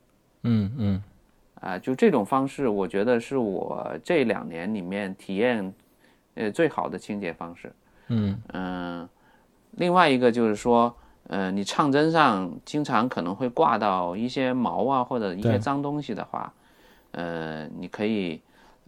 [0.43, 1.03] 嗯嗯
[1.61, 5.75] 啊、就这种方式，我觉得是我这两年里面体验
[6.35, 7.71] 呃最好的清洁方式。
[8.09, 9.09] 嗯嗯、
[9.73, 16.51] 另外一个就是说，呃，你唱针上经常可能会挂到一些毛啊或者一些脏东西的话，
[17.11, 18.41] 呃，你可以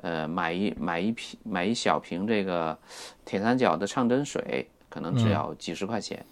[0.03, 2.77] 呃买一买一瓶买一小瓶这个
[3.25, 6.23] 铁三角的唱针水，可能只要几十块钱。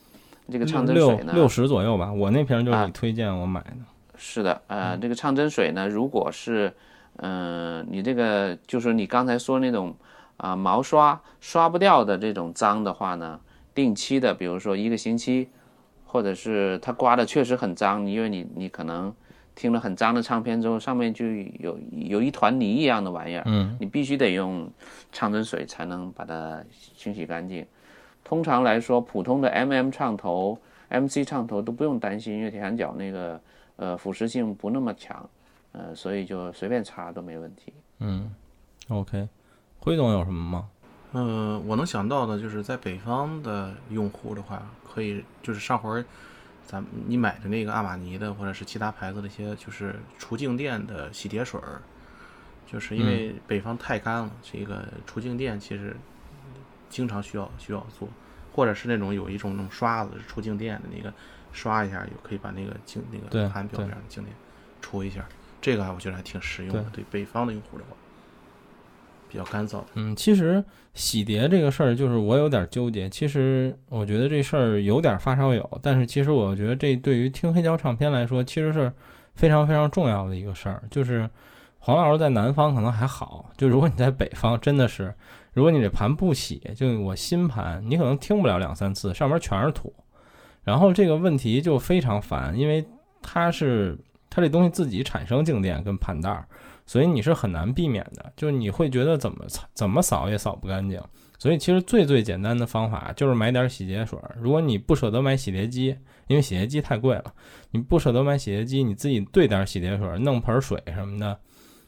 [0.52, 2.12] 这个唱针六水呢，六十左右吧。
[2.12, 3.76] 我那瓶就是推荐我买的。
[4.16, 6.70] 是的，呃，这个唱针水呢，如果是，
[7.16, 9.94] 嗯、你这个就是你刚才说那种
[10.36, 13.38] 啊、毛刷刷不掉的这种脏的话呢，
[13.74, 15.48] 定期的，比如说一个星期，
[16.04, 19.14] 或者是它刮的确实很脏，因为你你可能
[19.60, 24.66] 听了很脏的唱片之后，上面就有有一团泥一样的玩意儿，嗯你必须得用
[25.12, 26.64] 唱针水才能把它
[26.96, 27.66] 清洗干净。
[28.24, 30.58] 通常来说，普通的 MM 唱头、
[30.88, 33.38] MC 唱头都不用担心，因为铁三角那个
[33.76, 35.28] 呃腐蚀性不那么强，
[35.72, 37.70] 呃，所以就随便擦都没问题。
[37.98, 38.34] 嗯
[38.88, 39.28] ，OK。
[39.78, 40.68] 辉总有什么吗？
[41.12, 46.02] 嗯，我能想到的就是在北方的用户的话，可以就是上回儿
[46.70, 51.82] 咱你买的那个阿玛尼的或者是其他牌子的一些就是除静电的洗涤水儿，
[52.64, 55.96] 就是因为北方太干了，这个除静电其实
[56.88, 58.08] 经常需要需要做，
[58.52, 61.12] 或者是那种有一种那种刷子是除静电的那个，
[61.52, 64.32] 刷一下就可以把那个静那个盘表面的静电
[64.80, 65.24] 除一下，
[65.60, 67.96] 这个还我觉得还挺实用的，对北方的用户的话，
[69.30, 69.82] 比较干燥。
[69.94, 70.62] 嗯，其实
[70.94, 73.08] 洗碟这个事儿，就是我有点纠结。
[73.08, 78.92] 其实我觉得这事儿有点发烧友，但是其实我觉得这对于听黑胶唱片来说，其实是
[79.34, 80.82] 非常非常重要的一个事儿。
[80.90, 81.30] 就是
[81.78, 85.14] 黄老师在南方可能还好，就如果你在北方，真的是，
[85.52, 89.94] 如果你这盘不洗，就我新盘，你可能听不了两三次，上面全是土。
[90.62, 92.84] 然后这个问题就非常烦，因为
[93.22, 93.96] 它是
[94.28, 96.44] 它这东西自己产生静电跟盘带儿。
[96.90, 101.00] 所以你是很难避免的，就是你会觉得怎么扫怎么扫也扫不干净。
[101.38, 104.18] 所以其实最最简单的方法就是买点洗洁水。
[104.36, 107.32] 如果你不舍得买洗洁机，因为洗洁机太贵了，
[107.70, 111.38] 你不舍得买洗洁机，你自己兑点洗洁水，弄盆水什么的，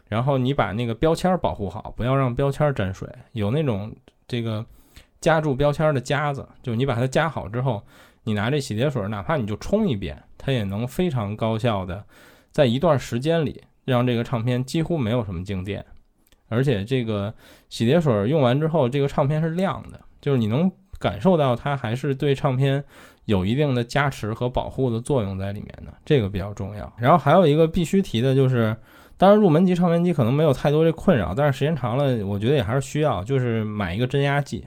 [0.06, 3.08] 然后你把那个标签保护好，不要让标签沾水。
[3.32, 3.92] 有那种
[4.28, 4.64] 这个
[5.20, 7.82] 夹住标签的夹子，就你把它夹好之后，
[8.22, 12.04] 你拿这洗洁水，哪怕你就冲一遍，它也能非常高效的
[12.52, 13.64] 在一段时间里。
[13.84, 15.84] 让这个唱片几乎没有什么静电，
[16.48, 17.32] 而且这个
[17.68, 22.82] 洗涤水用完之后，这个唱片是亮的，就是你能感受到它还是对唱片
[23.24, 26.92] 有一定的加持和保护的作用在里面的，这个比较重要。
[26.96, 28.76] 然后还有一个必须提的就是，
[29.16, 34.64] 当然入门级唱片机可能没有太多这困扰，但是时间长了，我觉得也还是需要，就是买一个真压计，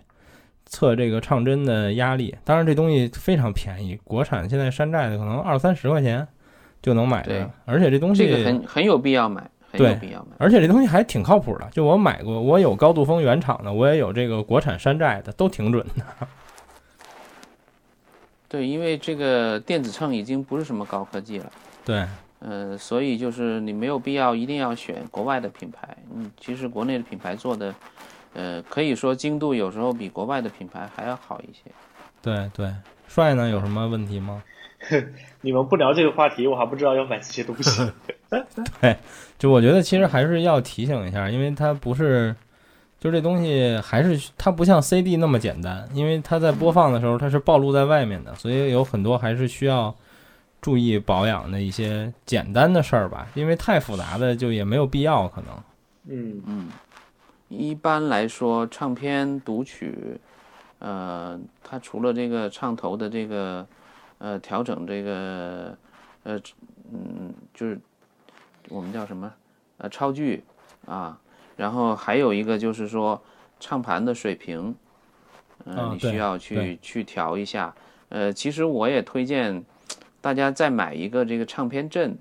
[0.66, 2.36] 测这个唱针的压力。
[2.44, 6.28] 当然这东西非常便宜，国产现在山寨的可能二三十块钱。
[6.86, 10.36] 就能买对的，而且这东西这个很很有必要买，很有必要买。
[10.38, 16.06] 而且这东西还挺靠谱的，就我买过，我有高度风原厂的，我也有这个国产山寨的，都挺准的。
[18.48, 21.52] 对，因为这个电子秤已经不是什么高科技了，
[21.84, 22.06] 对，
[22.38, 27.74] 呃，所以就是你没有必要一定要选国外的品牌，嗯，其实国内的品牌做的，
[28.36, 31.72] 呃，可以说精度有时候比国外的品牌还要好一些。
[32.22, 32.72] 对对，
[33.08, 34.44] 帅呢有什么问题吗？
[35.42, 37.92] 你们不聊这个话题，我还不知道要买这些东西。
[38.82, 38.98] 对，
[39.38, 42.36] 就我觉得其实还是要提醒一下，因为它不是，
[43.00, 49.94] 就这东西还是它不像 CD 那么简单，因为它在播放的时候它是暴露在外面的，所以有很多还是需要
[50.62, 55.50] 注意保养的一些简单的事儿吧，因为太复杂的就也没有必要可能。
[56.08, 56.70] 嗯嗯，
[57.50, 60.20] 一般来说，唱片读取，
[60.80, 63.66] 呃，它除了这个唱头的这个，
[64.26, 65.78] 呃，调整这个，
[66.24, 66.42] 呃，
[66.92, 67.80] 嗯，就是
[68.70, 69.32] 我们叫什么，
[69.78, 70.44] 呃，超距
[70.88, 71.16] 啊，
[71.56, 73.22] 然后还有一个就是说
[73.60, 74.74] 唱盘的水平，
[75.66, 77.72] 嗯、你需要去对去调一下。
[78.10, 79.64] 呃，其实我也推荐
[80.22, 82.18] 大家再买一个这个唱片阵，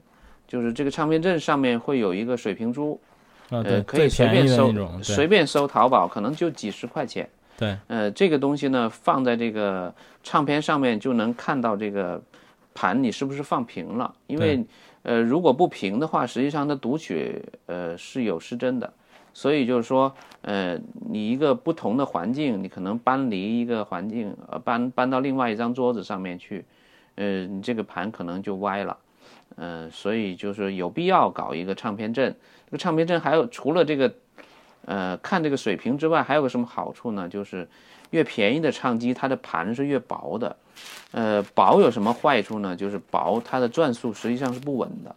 [0.46, 3.00] 就是这个唱片阵上面会有一个水平珠。
[3.48, 4.70] 啊，呃，可以随便搜，，
[5.02, 7.26] 随便搜淘宝，可能就几十块钱。
[7.56, 12.20] 对，呃，这个东西呢，放在这个唱片上面就能看到这个
[12.74, 14.64] 盘你是不是放平了，因为
[15.02, 18.92] 呃，如果不平的话，实际上它读取呃是有失真的。
[19.36, 20.78] 所以就是说，呃，
[21.10, 26.64] 你一个不同的环境，你可能搬离一个环境，呃，搬搬到另外一张桌子上面去，
[27.16, 28.96] 呃，你这个盘可能就歪了。
[29.56, 32.32] 呃，所以就是有必要搞一个唱片阵。
[32.66, 34.14] 这个唱片阵还有除了这个，
[34.86, 37.28] 呃，看这个水平之外，还有个什么好处呢？
[37.28, 37.68] 就是
[38.10, 40.56] 越便宜的唱机，它的盘是越薄的。
[41.12, 42.74] 呃，薄有什么坏处呢？
[42.74, 45.16] 就是薄，它的转速实际上是不稳的。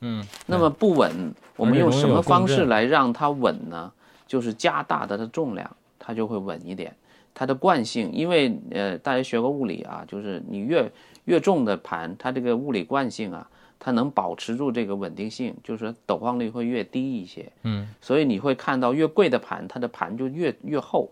[0.00, 3.92] 嗯，那么不稳，我们用什么方式来让它稳呢？
[4.26, 6.96] 就是加大它的重量，它就会稳一点。
[7.34, 10.90] 它的惯性，因为呃，大家学过物理啊，就是你越
[11.24, 13.48] 越重的盘，它这个物理惯性啊，
[13.80, 17.50] 它能保持住这个稳定性，就是说抖晃率会越低一些。
[17.64, 21.10] 嗯，所以你会看到越贵的盘，它的盘就越越厚。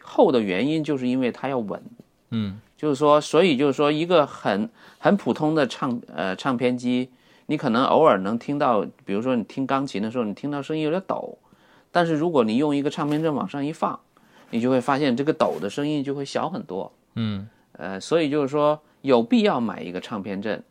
[0.00, 1.82] 厚的原因就是因为它要稳。
[2.30, 7.08] 嗯，就是说，所以就是说，一个很很普通的唱呃唱片机，
[7.46, 11.38] 你可能偶尔能听到，比如说你听钢琴的时候，你听到声音有点抖，
[11.90, 13.98] 但是如果你用一个唱片阵往上一放，
[14.50, 16.92] 你就会发现这个抖的声音就会小很多。
[17.14, 20.62] 嗯，呃，所以就是说有必要买一个唱片阵，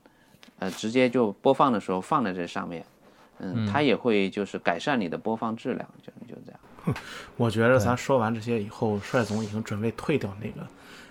[0.62, 2.86] 呃，直接就播放的时候放在这上面，
[3.40, 6.96] 嗯，它也会就是改善你的播放质量，就就这样。
[7.36, 10.68] 我觉得咱说完这些以后，帅总已经准备退掉那个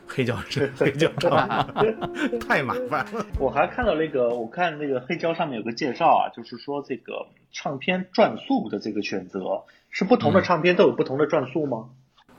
[0.06, 1.98] 黑胶 这黑胶唱片，
[2.38, 3.26] 太麻烦了。
[3.40, 11.88] 我还看到那个，我看那个黑胶上面有个介绍啊，就是说这个唱片转速的这个选择，是不同的唱片都有不同的转速吗？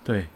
[0.05, 0.27] 对，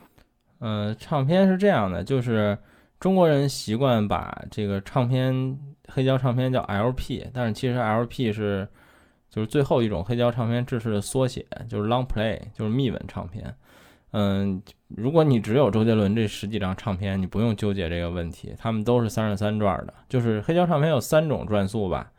[0.59, 2.57] 呃，唱片是这样的，就是
[3.06, 8.68] 中国人习惯把这个唱片黑胶唱片叫 LP，但是其实 LP 是
[9.30, 13.56] 就是最后一种黑胶唱片制式的缩写，就是 Long Play，就是密稳唱片。
[14.14, 19.93] 嗯，如果你只有周杰伦这十几张唱片，你不用纠结这个问题，他们都是三十三转的。
[20.10, 22.12] 就是黑胶唱片有三种转速吧，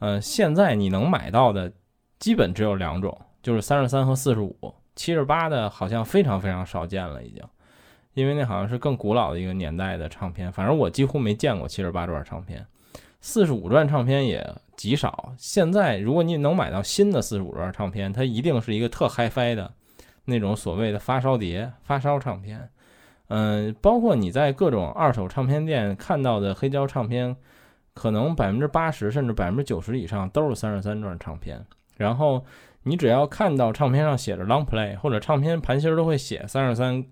[0.00, 1.72] 呃，现在你能买到的
[2.18, 7.40] 基本只有两种，就是三十三和四十五，七十八的好像非常非常少见了已经。
[8.14, 12.64] 因为那好像是更古老的一个年代的唱片，反正我几乎没见过七十八转唱片，
[13.20, 15.32] 四十五转唱片也极少。
[15.36, 19.72] 现在如果你能买到新的四十五转唱片，它一定是一个特嗨翻的
[20.24, 22.68] 那种所谓的发烧碟、发烧唱片。
[23.28, 27.34] 嗯，包括你在各种二手唱片店看到的黑胶唱片，
[27.94, 31.66] 可能百分之八十甚至百分之九十以上都是三十三转唱片。
[31.96, 32.44] 然后
[32.84, 37.04] 你只要看到唱片上写着 Long Play 或者唱片盘芯都会写三十三。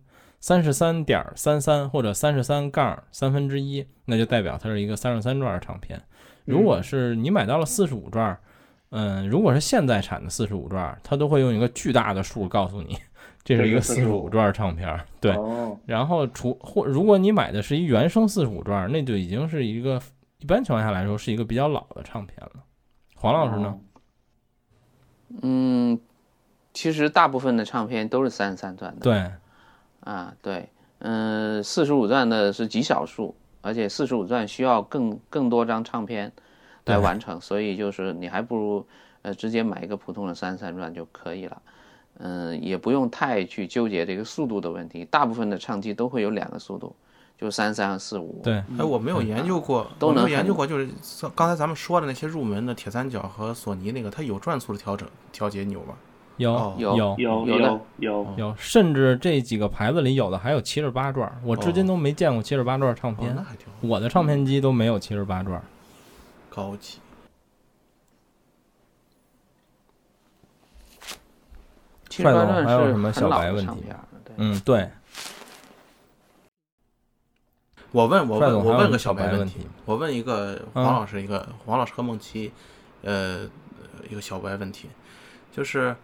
[0.43, 6.03] 三十三点三三或者三十三杠三分之一，那就代表它是一个三十三转唱片。
[6.45, 8.37] 如果是你买到了四十五转，
[8.91, 12.99] 嗯，如果是现在产的四十五转，它都会用一个巨大的数告诉你，
[13.45, 15.01] 这是一个四十五转唱片。
[15.21, 20.03] 对，哦，然后除或如果你买的是一原声四十五转，那就已经是一个
[20.41, 22.65] 一般情况下来说是一个比较老的唱片了。
[23.15, 23.79] 黄老师呢？
[25.43, 26.01] 嗯，
[26.75, 29.01] 其实大部分的唱片都是三十三转的。
[29.03, 29.31] 对，
[30.05, 36.31] 啊，对，嗯，四十五转的是极少数，而且四十五转需要更更多张唱片
[36.85, 38.87] 来完成，所以就是你还不如
[39.23, 41.63] 呃直接买一个普通的三十三转就可以了。
[42.19, 46.95] 嗯，也不用太去纠结这个速度的问题，大部分的唱机都会有两个速度，
[47.39, 48.41] 就三三和四五。
[48.45, 50.89] 对，哎，我没有研究过， 没都能研究过，就是
[51.35, 55.95] 刚才咱们说的那些入门的铁三角和索尼那个，它有转速的调整调节钮吗？
[56.39, 61.89] 有哦有有有有有有，甚至这几个牌子里有的还有七十八转，我至今哦。
[61.89, 63.47] 都没见过七十八转唱哦，片
[63.81, 65.63] 我的唱片机都没有七十八转。
[66.49, 66.99] 高级。
[72.09, 73.85] 七十八帅总转还有什么小白问题。
[74.37, 74.91] 嗯，对，
[77.91, 80.85] 我问我问我问个小小白问题，我问一个嗯。
[80.85, 82.53] 黄老师一个黄老师和梦琪，
[83.03, 83.49] 呃，
[84.11, 84.89] 一个小白问题，
[85.51, 85.95] 就是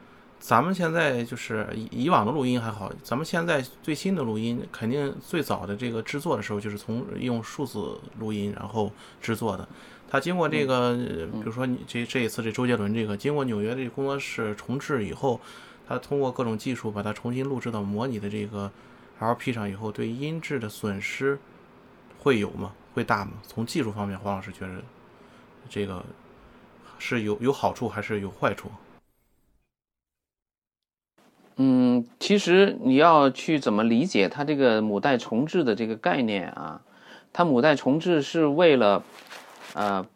[0.41, 9.69] 咱们现在就是以以往的录音还好，咱们现在最新的录音，肯定最早的这个制作的时候就是从用数字录音然后制作的。
[10.11, 15.39] 它经过这个，呃比如说你这这一次这周杰伦这个，经过纽约这个工作室重制以后，
[15.87, 18.71] 它通过各种技术把它重新录制到模拟的这个
[19.19, 21.39] LP 上以后，对音质的损失
[22.21, 22.73] 会有吗？
[22.95, 23.33] 会大吗？
[23.47, 24.83] 从技术方面，黄老师觉得
[25.69, 26.03] 这个
[26.99, 28.71] 是有有好处还是有坏处？
[31.61, 36.81] 嗯，其实你要去怎么理解它这个母带重置的这个概念啊？
[37.33, 39.03] 它母带重置是为了，
[39.75, 40.07] 呃，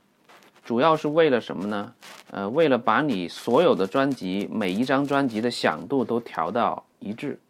[0.64, 1.92] 主要是为了什么呢？
[2.30, 7.40] 呃，为了把你所有的专辑每一张专辑的响度都调到一致。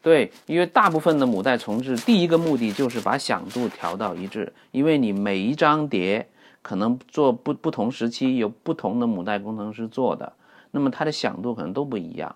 [0.00, 6.28] 对，因为大部分的母带重置，第一个目的就是把响度调到一致，因为你每一张碟
[6.62, 10.32] 可能做不不同时期有不同的母带工程师做的。
[10.72, 12.34] 那么它的响度可能都不一样。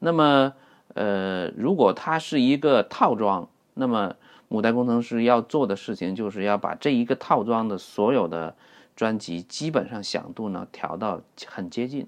[0.00, 0.52] 那么，
[0.94, 4.16] 呃，如果它是一个套装，那么
[4.48, 8.54] 母带工程师要做的事情就是要把这一个套装的所有的
[8.96, 12.06] 专辑基本上响度呢调到很接近。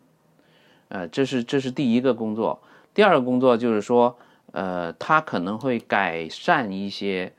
[0.88, 2.60] 呃，这是这是第一个工作。
[2.92, 4.16] 第二个工作就是说，
[4.52, 7.32] 呃，它可能会改善一些，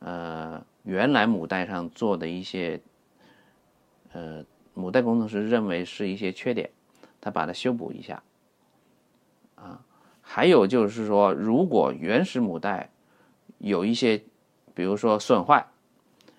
[0.00, 2.80] 呃，原来母带上做的一些，
[4.12, 4.44] 呃，
[4.74, 6.70] 母带工程师认为是一些缺点。
[7.24, 8.22] 他把它修补一下，
[9.54, 9.80] 啊，
[10.20, 12.90] 还有就是说，如果原始母带
[13.56, 14.22] 有一些，
[14.74, 15.66] 比如说损坏，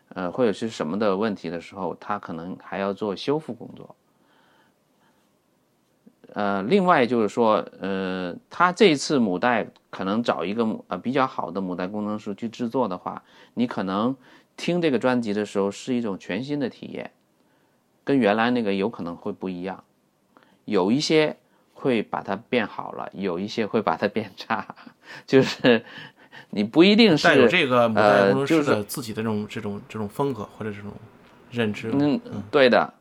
[0.09, 3.95] 呃，或者是什么的问题的时候，他可能还要做修复工作。
[6.33, 13.23] 呃，另外就是说，呃，他这一次母带可能找一个呃比较好的母带工程师去制作的话，
[13.55, 14.15] 你可能
[14.55, 17.09] 听这个专辑的时候是一种全新的体验，
[18.03, 19.83] 跟原来那个有可能会不一样。
[20.65, 21.35] 有一些
[21.73, 24.65] 会把它变好了，有一些会把它变差，
[25.25, 25.83] 就是
[26.49, 30.91] 你不一定是带有这个呃就是的自己的这种、这种这种风格或者这种
[31.51, 31.91] 认知。
[31.93, 32.19] 嗯，
[32.51, 32.93] 对的，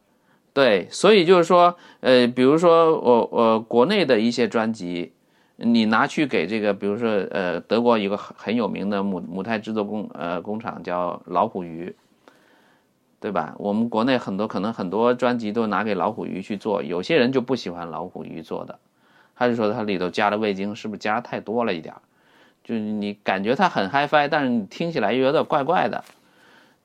[0.52, 5.12] 对，所以就是说，呃，比如说我我国内的一些专辑，
[5.56, 11.94] 你拿去给这个，比如说呃，德国有个很很有名的母母带制作工呃工厂叫老虎鱼。
[13.24, 13.54] 对吧？
[13.56, 18.78] 我们国内很多可能很多专辑都拿给老虎鱼去做，有些人就不喜欢老虎鱼做的，
[19.34, 22.02] 他就说它里头加的味精是不是加太多了一点儿？
[22.62, 26.04] 就是你感觉它很 HiFi，但是你听起来又有点怪怪的。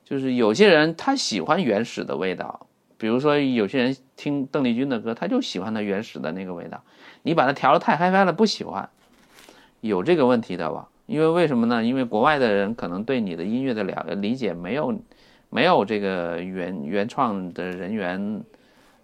[0.02, 2.66] 就是有些人他喜欢原始的味道，
[2.96, 6.82] 比如说有些人听邓丽君的歌，他就喜欢它原始的那个味道。
[7.20, 8.88] 你把它调的太 HiFi 了，不喜欢，
[9.82, 10.88] 有这个问题的吧？
[11.04, 11.84] 因为为什么呢？
[11.84, 14.98] 因为国外的人可能对你的音乐的了理解没有。
[15.50, 18.42] 没有这个原原创的人员，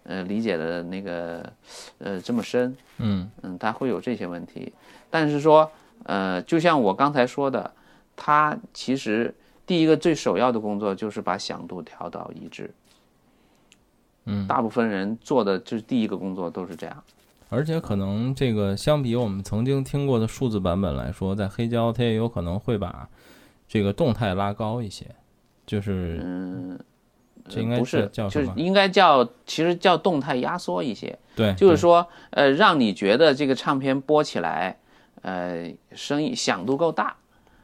[0.03, 1.53] 呃，理解的那个，
[1.99, 4.71] 呃，这么深，嗯嗯，他会有这些问题。
[5.09, 5.69] 但是说，
[6.03, 7.69] 呃，就像我刚才说的，
[8.15, 9.35] 他其实
[9.65, 12.71] 第一个最首要的工作就是把响度调到一致。
[14.25, 17.03] 嗯，大部分人做的就是第一个工作都是这样。
[17.49, 23.07] 而且可能这个相比我们曾经听过的数字版本来说，在黑胶它也有可能会把
[23.67, 25.05] 这个动态拉高一些。
[25.67, 26.79] 就是，嗯，
[27.47, 28.07] 这应该不是？
[28.07, 31.19] 就是应该叫，其实叫动态压缩一些。
[31.35, 34.77] 对，就是说，呃，让你觉得这个唱片播起来，
[35.23, 37.17] 呃，声音响度够大。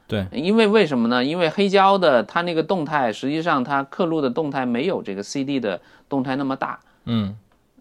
[0.06, 1.24] 对，因为为什么呢？
[1.24, 5.80] 因为黑胶的它那个动态，实际上它刻录的动态没有这个 CD 的
[6.10, 6.78] 动态那么大。
[7.06, 7.34] 嗯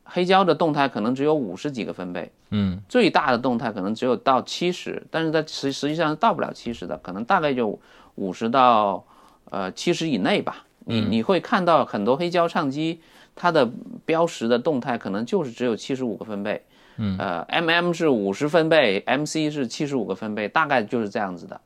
[0.05, 7.77] 黑胶的动态可能只有五十几个分贝，嗯最大的动态可能只有到七十，但是它实实际上到不了七十的，可能大概就
[8.15, 9.05] 五十到。
[9.53, 12.99] 呃，七十以内吧，你你会看到很多黑胶唱机，
[13.35, 13.69] 它的
[14.03, 16.63] 标识的动态可能就是只有七十五个分贝，
[16.97, 21.61] 嗯，呃，MM 是五十分贝，MC 是七十五个分贝，大概就是这样子的，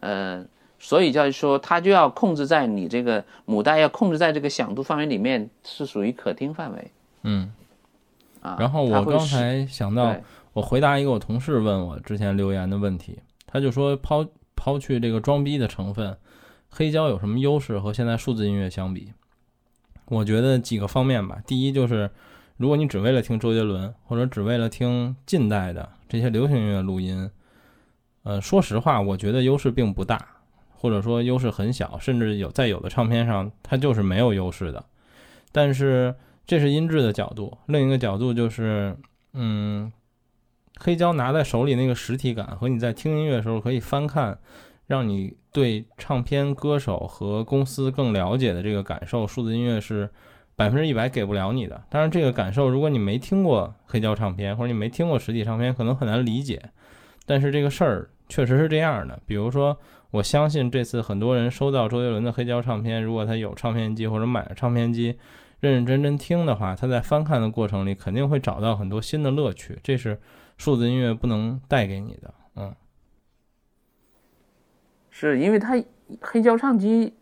[0.00, 0.44] 呃，
[0.78, 6.90] 所以就是说它就要控制在你这个母带要控制在这个响度范围里面是属于可听范围，
[7.22, 7.50] 嗯。
[8.42, 10.14] 啊，然后我刚才想到，
[10.52, 16.14] 我回答一个我同事问我之前留言的问题，他就说抛抛去这个装逼的成分。
[16.76, 19.12] 黑胶有什么优势和现在数字音乐相比？
[20.06, 21.40] 我觉得几个方面吧。
[21.46, 22.10] 第一就是，
[22.56, 27.30] 如果你只为了听周杰伦，或者只为了听近代的这些流行音乐录音，
[28.24, 30.26] 呃，说实话，我觉得优势并不大，
[30.72, 34.84] 或者说优势很小，甚至有在有的唱片上它就是没有优势的。
[35.52, 36.12] 但是
[36.44, 38.96] 这是音质的角度，另一个角度就是，
[39.32, 39.92] 嗯，
[40.80, 44.36] 黑胶拿在手里那个实体感和你在听音乐的时候可以翻看。
[44.86, 50.10] 让你对唱片歌手和公司更了解的这个感受，数字音乐是
[50.56, 51.80] 百分之一百给不了你的。
[51.88, 56.60] 当然，这个感受如果你没听过黑胶唱片，或者你没听过实体唱片，可能很难理解。
[57.24, 59.16] 但是这个事儿确实是这样的。
[59.26, 59.78] 比如说，
[60.10, 65.16] 我相信这次很多人收到周杰伦的黑胶唱片，如果他有唱片机或者买了唱片机，
[65.60, 69.78] 认认真真听的话，他在翻看的过程里肯定会找到很多新的乐趣。
[69.84, 70.20] 这是
[70.58, 72.34] 数字音乐不能带给你的。
[72.56, 72.74] 嗯，
[75.16, 75.80] 是因为它
[76.20, 77.14] 黑胶唱机，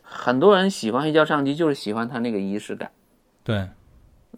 [0.00, 2.90] 很多人喜欢黑胶唱机，就是喜欢它那个仪式感。
[3.44, 3.68] 对，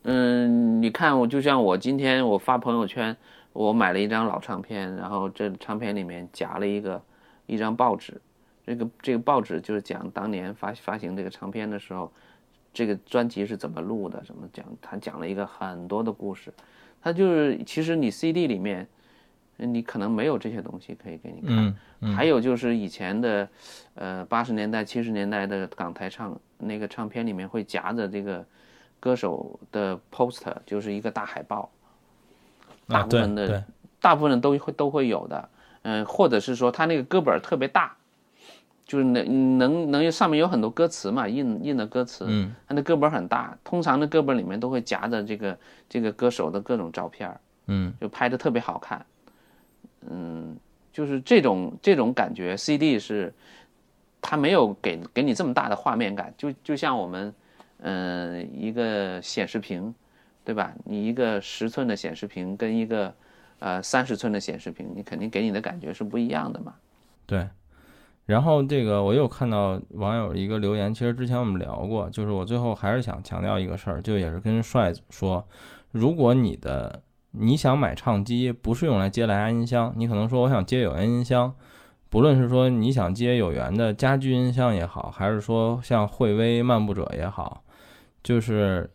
[0.02, 3.16] 嗯，你看我就像我今天我发朋友圈，
[3.52, 7.00] 我买了一张老唱片，然后这唱片里面夹了一个
[7.46, 8.20] 一张报纸，
[8.66, 12.12] 这个这个报纸就是讲当年发发行这个唱片的时候，
[12.74, 16.52] 这个专辑是怎么录的，怎么讲，他讲了一个很多的故事，
[17.00, 18.88] 他就是其实你 CD 里面。
[19.66, 21.74] 你可能没有这些东西可以给你看，
[22.14, 23.48] 还有就是以前的，
[23.94, 28.44] 呃，八十年代、七十年代的港台唱那个唱片里面会夹着这个
[29.00, 31.70] 歌手的 poster，就是一个大海报，
[32.86, 33.64] 大部分的
[34.00, 35.48] 大部分人都会都会有的，
[35.82, 37.96] 嗯，或者是说他那个歌本特别大，
[38.86, 48.98] 就是能能能上面有很多歌词嘛，印印的歌词，嗯，他那歌本很大，通常的歌本里面都会夹着这个这个歌手的各种照片，嗯，就拍的特别好看。
[48.98, 49.04] 嗯，
[50.08, 50.56] 嗯
[50.92, 53.32] 就是这种这种感觉，CD 是
[54.20, 57.32] 它没有给给你这么大的画面感，就就像我们
[57.78, 59.94] 嗯一个显示屏，
[60.44, 60.74] 对吧？
[60.84, 63.14] 你一个十寸的显示屏跟一个
[63.60, 66.74] 呃三十寸的显示屏，你肯定给你的感觉是不一样的嘛。
[67.26, 67.48] 对。
[68.26, 75.46] 然后这个我又看到网友一个留言，其实之前我们聊过，就是我最后还是想强调一个事儿，就也是跟帅说，
[75.92, 77.02] 如果你的。
[77.32, 81.54] 你想买唱机，不是用来接蓝牙音箱，你可能说我想接有源音箱，
[82.08, 87.62] 不论是说你想接有源的家居音箱也好，还是说像惠威漫步者也好，
[88.22, 88.90] 就是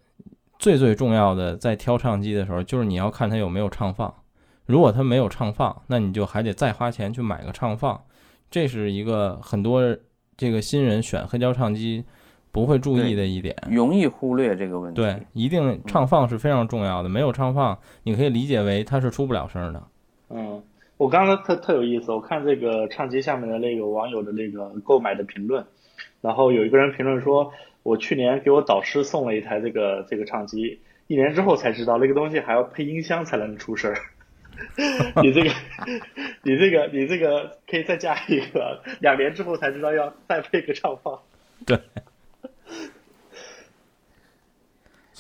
[0.57, 4.13] 最最重要的在挑唱机的时候，就是你要看它有没有唱放。
[4.65, 8.03] 如果它没有唱放，那你就还得再花钱去买个唱放。
[8.49, 9.81] 这是一个很多
[10.35, 12.05] 这个新人选黑胶唱机。
[12.53, 15.01] 不会注意的一点，容易忽略这个问题。
[15.01, 17.09] 对，一定唱放是非常重要的。
[17.09, 19.83] 没有唱放，你可以理解为它是出不了声的。
[20.29, 20.61] 嗯，
[20.97, 25.65] 我刚才特特有意思，我看这个唱机下面的那个网友的那个购买的评论，
[26.21, 27.51] 然后有一个人评论说，
[27.81, 33.91] 我去年给我导师送了一台这个这个唱机，一年之后才知道那个东西还要配音箱才能出声。
[35.23, 35.49] 你这个，
[36.45, 41.17] 你这个，你这个可以再加一个，两年之后才知道要再配个唱放。
[41.65, 41.79] 对。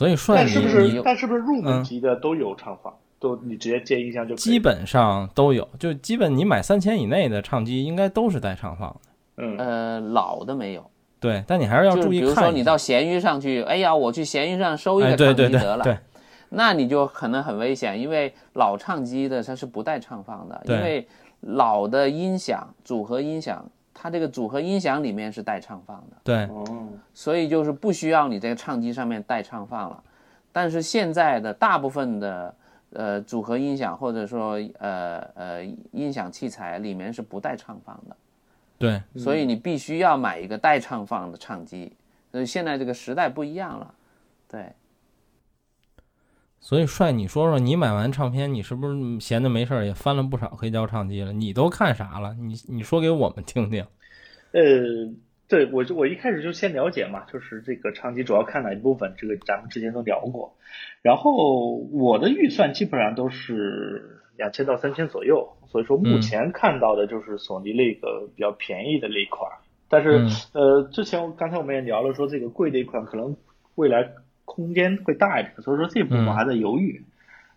[0.03, 1.01] 所以帅，但是不是？
[1.01, 2.93] 但是不是入门级的都有唱放？
[3.19, 8.99] 都你直接接音箱就基本上都有，就基本你买三千以内的唱机应该都是带唱放的。
[9.37, 10.85] 嗯呃，老的没有。
[11.21, 12.19] 对，但你还是要注意看。
[12.19, 15.85] 比如说你到闲鱼上去，哎呀，我去闲鱼上收一个唱机得了。
[15.85, 15.97] 对，
[16.49, 21.07] 那你就可能很危险，因为老唱机的它是不带唱放的，因为
[21.39, 23.65] 老的音响组合音响。
[24.03, 26.49] 它这个组合音响里面是带唱放的，对，
[27.13, 30.03] 所以就是不需要你这个唱机上面带唱放了。
[30.51, 32.53] 但是现在的大部分的
[32.91, 38.17] 呃组合音响或者说呃呃音响器材里面是不带唱放的，
[38.77, 41.93] 对，所以你必须要买一个带唱放的唱机。
[42.29, 43.93] 所以现在这个时代不一样了，
[44.49, 44.65] 对。
[46.63, 51.33] 所以帅，你说说，你买完唱片，你是不是闲的没事儿也翻了不少黑胶唱机了？
[51.33, 52.33] 你都看啥了？
[52.39, 53.85] 你你说给我们听听。
[54.53, 54.61] 呃，
[55.49, 60.55] 对我就我一开始就先了解嘛，就是这个唱机主要看哪一部分，这个咱们之前都聊过。
[61.01, 69.51] 然后我的预算基本上都是两千到三千左右，所以说目前看到的就是索尼那个比较便宜的那一款。
[69.89, 73.35] 但是呃，之前刚才我们也聊了，说这个贵的一款可能
[73.75, 74.09] 未来。
[74.45, 77.03] 空间会大一点，所以说这部分我还在犹豫。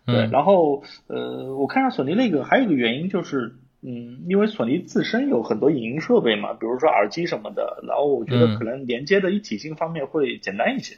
[0.05, 10.95] 对，然后呃，我看上索尼那个还有一个原因就是，嗯，因为索尼自身有很多影音设备嘛，比如说耳机什么的，然后我觉得可能连接的一体性方面会简单一些。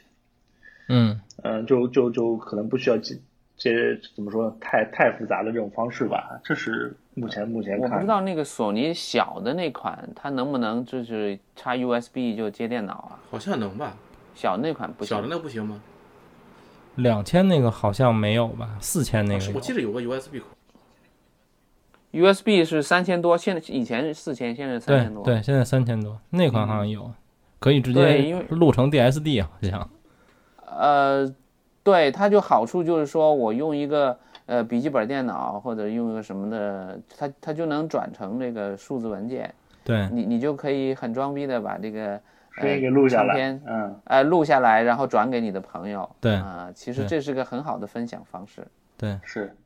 [0.88, 3.16] 嗯嗯，就就就可能不需要接
[3.56, 6.40] 接怎么说太太复杂的这种方式吧。
[6.44, 7.90] 这是目前目前看。
[7.90, 13.18] 我不知道那个索尼小的那款它能不能就是插 USB 就接电脑啊？
[13.28, 13.96] 好像能吧。
[14.40, 15.78] 小那款不行，小的那不行吗？
[16.94, 18.74] 两千那个好像没有吧？
[18.80, 20.46] 四千那个，我记得有个 USB 口。
[22.12, 25.22] USB 是三千多，现在以前是四千，现在三千多。
[25.22, 27.12] 对，现在三千多，那款好像有，
[27.58, 29.90] 可以直接录成 DSD 好像。
[30.64, 31.30] 呃，
[31.82, 39.54] 对，它就好处就是说我用一个呃笔记本电脑或者用一个什么的，它它就能转成这个数字文件。
[39.84, 42.18] 对你你就可以很装逼的把这个
[42.60, 46.16] 声音给录下来嗯，呃录下来，然后转给你的朋友。
[46.20, 48.66] 对啊、其实这是个很好的分享方式。
[48.96, 49.56] 对，是，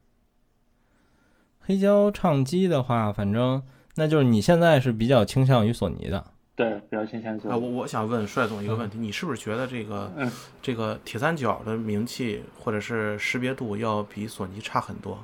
[1.60, 3.62] 黑胶唱机的话，反正
[3.96, 6.24] 那就是你现在是比较倾向于索尼的。
[6.56, 10.30] 对，比较倾向于啊，我我想问帅总一个问题，你是不是觉得这个嗯
[10.62, 15.18] 这个铁三角的名气或者是识别度要比索尼差很多？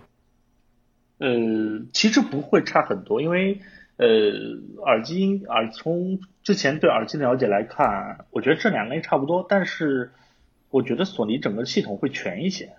[1.19, 1.29] 呃，
[1.93, 3.61] 其实不会差很多，因为
[3.99, 4.07] 呃，
[4.87, 6.19] 耳机音耳从
[6.51, 10.11] 之前对耳机的了解来看，我觉得这两个也差不多，但是
[10.69, 12.73] 我觉得索尼整个系统会全一些，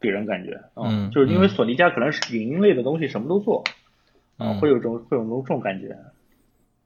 [0.00, 1.48] 给人感觉，嗯就是因为嗯。
[1.50, 3.64] 索尼家可能是影音类的东西什么都做，
[4.38, 4.58] 啊、嗯。
[4.60, 5.94] 会有种会有种这种感觉，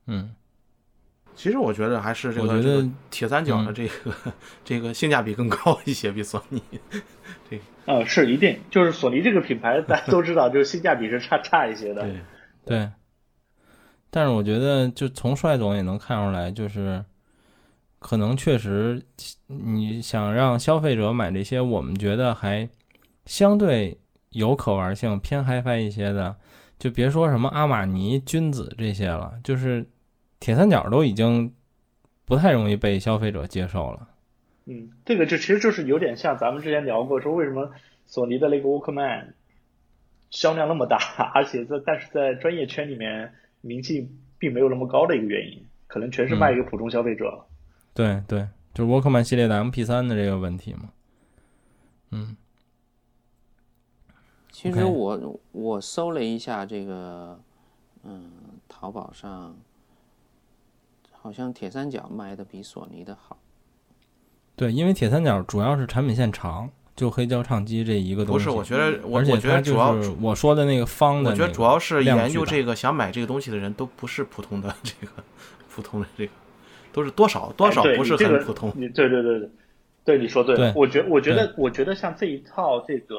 [0.08, 0.34] 嗯，
[1.36, 3.74] 其实我觉得还是这我觉得个这个铁三角的嗯。
[3.74, 4.12] 这个、
[4.64, 6.60] 这个性价比更高一些，比索尼。
[7.48, 12.16] 对 呃，是一定，就是索尼这个品牌大家都知道，就是性价比是差差一些的，对，
[12.64, 12.90] 对。
[14.16, 17.04] 但是我觉得，就从帅总也能看出来，就是
[17.98, 19.02] 可能确实，
[19.48, 22.68] 你想让消费者买这些我们觉得还
[23.26, 23.98] 相对
[24.30, 26.36] 有可玩性、偏 HiFi 一些的，
[26.78, 29.84] 就别说什么阿玛尼、君子这些了，就是
[30.38, 31.52] 铁三角都已经
[32.24, 34.06] 不太容易被消费者接受了。
[34.66, 37.72] 嗯，这个就其实就是有点像咱们之前聊过，说为什么
[38.06, 39.32] 索尼的那个 Walkman
[40.30, 40.98] 销量那么大，
[41.34, 43.34] 而且在但是在专业圈里面
[43.64, 44.06] 名气
[44.38, 47.44] 并没有那么高的一个原因，可能全是卖给普通消费者。
[47.94, 50.90] 对对，就是沃克曼系列的 MP3 的这个问题嘛。
[52.10, 52.36] 嗯
[54.52, 57.40] 其实我我搜了一下这个，
[58.04, 58.30] 嗯，
[58.68, 59.56] 淘宝上
[61.10, 63.36] 好像铁三角卖的比索尼的好。
[64.54, 68.44] 对，因为铁三角主要是产品线长，就黑胶唱机这一个东西。
[68.44, 75.12] 不是，我觉得我我觉得主要是我说的那个方的、那个，我觉得主要是研究这个想买这个东西的人都不是普通的这个
[75.68, 76.32] 普通的这个，
[76.92, 78.72] 都是多少多少不是很普通。
[78.76, 79.50] 你对对对对，
[80.04, 83.16] 对你说对我觉我觉得我觉得像这一套这个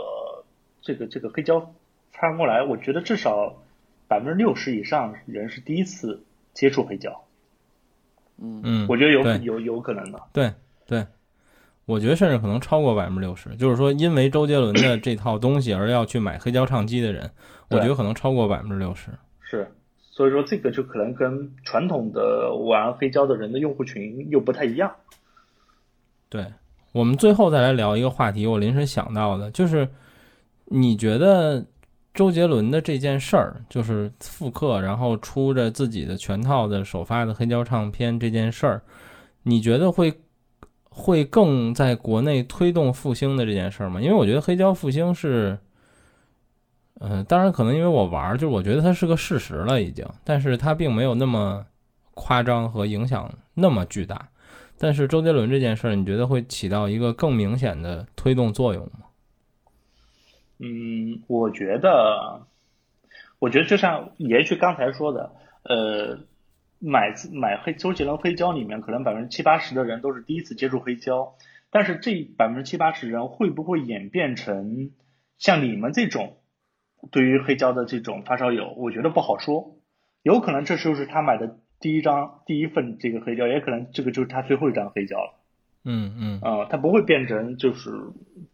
[0.82, 1.74] 这个这个黑胶
[2.14, 3.62] 穿过来，我觉得至少
[4.08, 6.24] 百分之六十以上人是第一次
[6.54, 7.26] 接触黑胶，
[8.38, 10.22] 嗯嗯，我觉得有对有有可能的。
[10.32, 10.54] 对
[10.88, 11.06] 对，
[11.86, 13.56] 我觉得甚至可能超过百分之六十。
[13.56, 17.30] 就是说，因为周杰伦的这套东西而要去买黑胶唱机的人，
[17.70, 19.10] 我觉得可能超过百分之六十。
[19.42, 19.68] 是，
[20.00, 24.92] 所以说这个就可能跟传统的玩黑胶的人的用户群又不太一样。
[26.28, 26.46] 对，
[26.92, 29.88] 我们最后再来聊一个话题，我临时想到的，就是
[30.66, 31.64] 你觉得
[32.14, 38.82] 周杰伦的这件事儿，就是复刻，然后出着自己的全套的首发的黑胶唱片这件事儿，
[39.44, 40.12] 你觉得会
[40.98, 44.00] 会更在国内推动复兴的这件事儿吗？
[44.00, 45.60] 因为我觉得黑胶复兴是，
[47.02, 51.66] 嗯、当然可能因为我玩儿，就是我觉得它是个事实了已经，但是它并没有那么
[52.14, 54.30] 夸张和影响那么巨大。
[54.78, 59.08] 但是周杰伦这件事儿，你觉得会起到一个更明显的推动作用吗？
[60.60, 62.42] 嗯，我觉得，
[63.40, 65.30] 我觉得就像延续刚才说的，
[65.64, 66.18] 呃，
[66.88, 71.34] 买买黑周杰伦黑胶里面，可能百分之七八十的人都是第一次接触黑胶，
[71.72, 74.92] 但是这百分之七八十人会不会演变成
[75.40, 76.38] 像你们这种
[77.12, 78.74] 对于黑胶的这种发烧友？
[78.78, 79.78] 我觉得不好说，
[80.22, 85.34] 有可能这就是他买的第一张第一份这个黑胶，也可能这个就是他最后一张黑胶了，
[85.84, 87.90] 嗯嗯，啊、他不会变成就是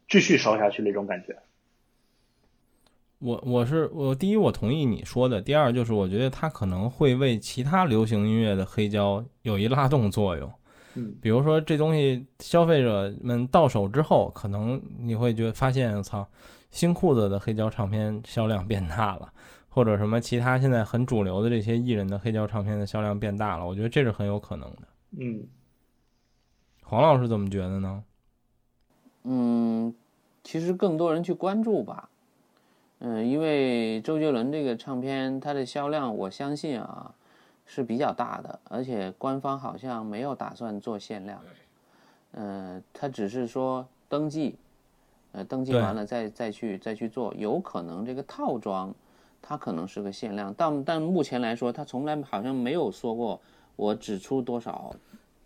[0.07, 1.36] 继续烧下去那种感觉。
[3.22, 10.51] 我我是我第一我同意你说的，第二就是我觉得它可能会为其他流行音乐的黑胶有一拉动作用。
[10.95, 16.28] 嗯，比如说这东西消费者们到手之后，可能你会觉得发现，操，
[16.72, 19.32] 新裤子的黑胶唱片销量变大了，
[19.69, 24.88] 或者什么其他现在很主流的这些艺人的黑胶唱片的销量变大了，我觉得这是很有可能的。
[25.19, 25.47] 嗯。
[26.84, 28.03] 黄老师怎么觉得呢？
[29.24, 29.95] 嗯，
[30.43, 32.09] 其实更多人去关注吧。
[33.04, 37.12] 嗯，因为周杰伦这个唱片，它的销量我相信啊
[37.66, 41.39] 是比较大的，而且官方好像没有打算做限量。
[42.34, 44.56] 呃，他只是说登记，
[45.32, 48.93] 呃，登记完了再再去再去做，有可能这个套装
[49.41, 53.41] 它可能是个限量，但但目前来说，他从来好像没有说过
[53.76, 54.95] 我只出多少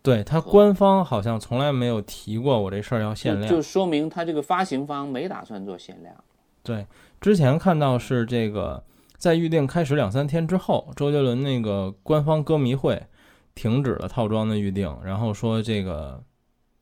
[0.04, 6.14] 对他官方好像从来没有提过我这事儿要限量，就就说明他这个发行方没打算做限量。
[6.66, 6.86] 对，
[7.22, 8.84] 之前看到是这个，
[9.18, 13.02] 在预定开始两三天之后，周杰伦那个官方歌迷会
[13.54, 16.22] 停止了套装的预定，然后说这个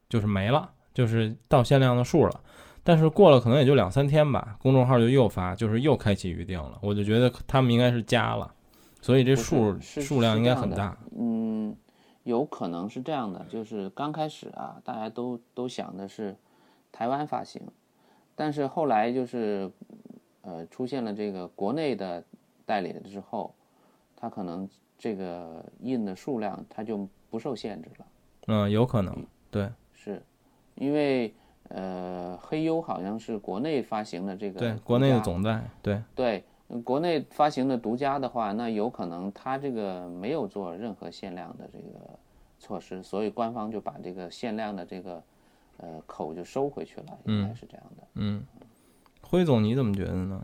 [0.10, 2.42] 就是没了，就是到限量的数了。
[2.86, 6.78] 但是过了可能也就两三天吧，公众号就又发，就是又开启预定了。
[6.82, 8.54] 我就觉得他们应该是加了，
[9.02, 10.98] 所以这数是数量应该很大。
[11.18, 11.74] 嗯，
[12.24, 16.36] 有可能是这样的，就是刚开始啊，大家都都想的是
[16.92, 17.62] 台湾发行，
[18.36, 19.70] 但是后来就是
[20.42, 22.24] 呃出现了这个国内的
[22.66, 23.54] 代理了之后，
[24.16, 24.68] 它可能
[24.98, 28.06] 这个印的数量它就不受限制了，
[28.48, 29.70] 嗯，有可能，对。
[29.94, 30.22] 是
[30.76, 31.34] 因为
[31.70, 36.44] 呃黑优好像是国内发行的这个对，国内的总代，对对，
[36.84, 42.20] 国内发行的独家的话，那有可能它这个没有做任何限量的这个
[42.60, 45.24] 措施，所以官方就把这个限量的这个
[45.84, 48.08] 呃口就收回去了，应该是这样的。
[48.14, 48.42] 嗯，
[49.22, 50.42] 辉总你怎么觉得呢？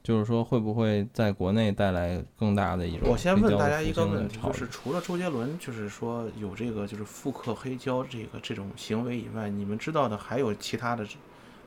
[0.00, 3.08] 就是说会不会在国内带来更大的一种？
[3.10, 11.04] 我先问大家一个问题，就是除了周杰伦，就是说有这个就是复刻黑胶这个这种行为以外，你们知道的还有其他的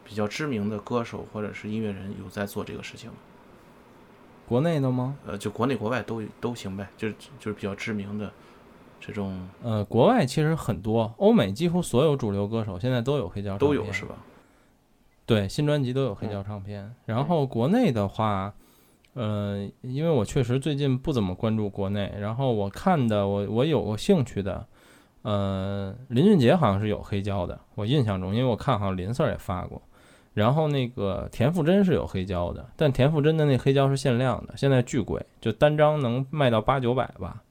[0.04, 3.18] 比较知名的歌手或者是音乐人有在做这个事情吗？
[4.48, 5.16] 国内的吗？
[5.28, 8.32] 呃，就国内国外都都行呗，就是就是比较知名的
[9.02, 14.16] 这种呃，国外其实很多，欧美几乎所有主流歌手现在都有黑胶唱片，都有是吧？
[15.26, 16.94] 对，新专辑都有黑胶唱片。
[17.06, 18.54] 然后国内的话，
[19.14, 24.66] 呃，因为我确实最近不怎么关注国内，然后我看的，我我有过兴趣的，
[25.24, 29.82] 呃，林俊杰好像是有黑胶的，我印象中，因为我看好像林 Sir 也发过。
[30.34, 37.44] 然后那个田馥甄是有黑胶的，但田馥甄的那黑胶是限量的，现在巨贵，就单张能卖到八九百吧，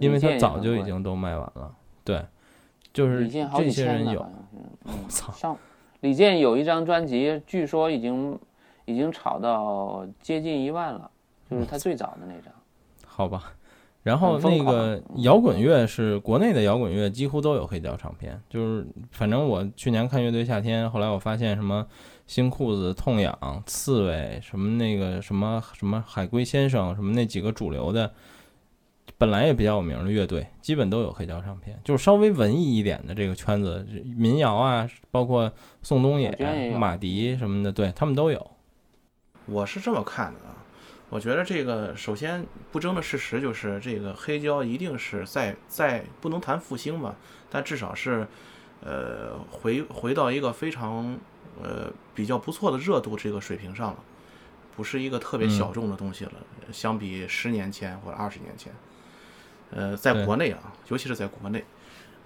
[0.00, 1.72] 因为他早就已经都卖完了。
[2.02, 2.24] 对，
[2.92, 4.32] 就是这些人有呢
[4.84, 5.56] 好像是， 嗯，操上
[6.00, 8.38] 李健有一张专辑，据说已经
[8.86, 11.10] 已经炒到接近一万了，
[11.50, 12.52] 就是他最早的那张。
[13.06, 13.52] 好吧，
[14.02, 21.86] 然后那个摇滚乐是国内的摇滚乐几乎都有黑胶唱片，就是反正我去年看乐队夏天，后来我发现什么
[22.26, 28.10] 新裤子、痛痒、刺猬，什么那个什么什么海龟先生，什么那几个主流的，
[29.18, 33.86] 本来也比较有名的乐队，基本都有黑胶唱片，就是稍微文艺一点的这个圈子，
[34.16, 35.52] 民谣啊，包括
[35.82, 38.50] 宋冬野马迪什么的，对他们都有。
[39.46, 40.56] 我是这么看的啊，
[41.08, 47.16] 我觉得这个首先不争的事实就是这个黑胶一定是在在不能谈复兴吧，
[47.50, 48.26] 但至少是
[48.82, 51.18] 呃回回到一个非常
[51.62, 53.98] 呃比较不错的热度这个水平上了，
[54.76, 55.50] 不是一个特别嗯。
[55.50, 56.32] 小众的东西了，
[56.72, 58.72] 相比十年前或者二十年前，
[59.70, 61.64] 呃，在国内啊，尤其是在国内。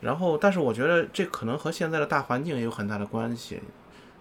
[0.00, 3.60] 然后，但是我觉得这可能和现在的大环境也有很大的关系，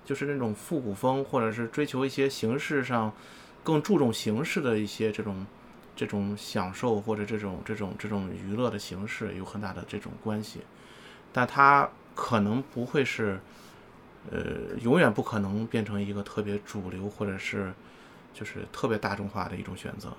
[0.05, 3.11] 就是那种复古风，或者是追求一些形式上
[3.63, 5.45] 更注重形式的一些这种
[5.95, 10.61] 这种享受或者这种这种这种娱乐的形式有很大的这种关系，
[11.33, 13.39] 但它可能不会是，
[14.31, 17.73] 呃，永远不可能变成一个特别主流或者是
[18.33, 20.13] 就是特别大众化的一种选择。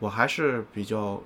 [0.00, 1.22] 我还是比较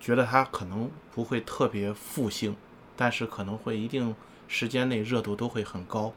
[0.00, 2.56] 觉得它可能不会特别复兴，
[2.96, 4.14] 但是可能会一定
[4.48, 6.12] 时间内热度都会很高，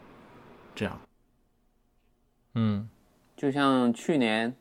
[0.74, 1.00] 这样。
[2.54, 2.88] 嗯，
[3.36, 4.54] 就像去年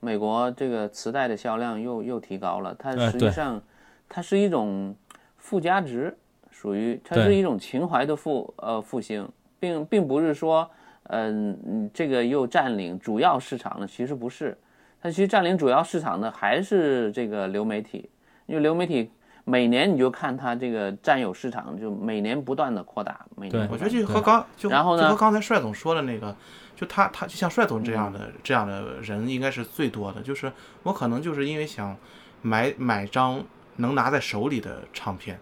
[0.00, 3.62] 美国这个磁带的销量又又提高了，它实际上
[4.08, 4.94] 它是一种
[5.36, 6.16] 附加值，
[6.50, 9.28] 属于它是一种情怀的复呃复兴，
[9.60, 10.68] 并并不是说
[11.04, 14.56] 嗯、嗯这个又占领主要市场了，其实不是，
[15.00, 18.10] 它其实占领主要市场的还是这个流媒体，
[18.48, 19.12] 因为流媒体。
[19.44, 26.36] 每年你就看它这个占有市场，就每年不断的扩大，每年我觉得这断地扩大个和刚就然后呢就和刚才帅总说的那个，
[26.76, 30.20] 就他他就像帅总这样的、这样的人应该是最多的。
[30.20, 30.52] 就是
[30.82, 31.96] 我可能就是因为想
[32.42, 33.42] 买买张
[33.76, 35.40] 能拿在手里的唱片，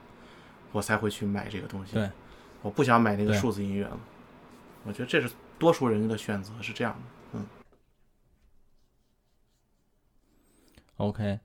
[0.71, 1.95] 我才会去买这个东西。
[1.95, 2.09] 对，
[2.63, 3.99] 我不想买那个数字音乐了。
[4.85, 5.29] 我觉得这是
[5.59, 7.39] 多数人的选择是这样的。
[7.41, 7.47] 嗯
[10.99, 11.41] ，OK，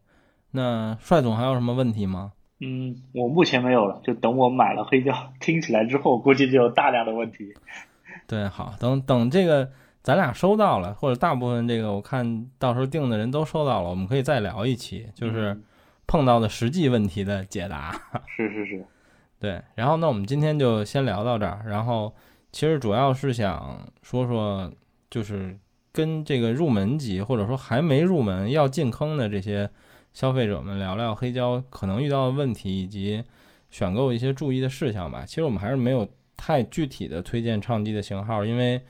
[0.51, 2.33] 那帅总还有什么问题吗？
[2.59, 7.53] 嗯，我目前没有了，就等我买了黑胶听起来之后，估计就有大量的问题。
[8.27, 9.69] 对，好，等等这个
[10.03, 15.63] 咱俩收到了，或者大部分这个我看到时候定的人都收到了，我们可以再聊一期，就是嗯
[16.05, 17.91] 碰到的实际问题的解答。
[18.27, 18.85] 是是是，
[19.39, 22.13] 对，然后那我们今天就先聊到这儿，然后
[22.51, 24.71] 其实主要是想说说，
[25.09, 25.57] 就是
[25.91, 29.69] 跟这个入门级或者说还没入门要进坑的这些
[30.13, 33.23] 消费者们聊聊黑胶可能遇到的问题以及
[33.69, 35.23] 选购一些注意的事项吧。
[35.25, 38.81] 其实我们还是没有太具体的推荐唱机的型号，因为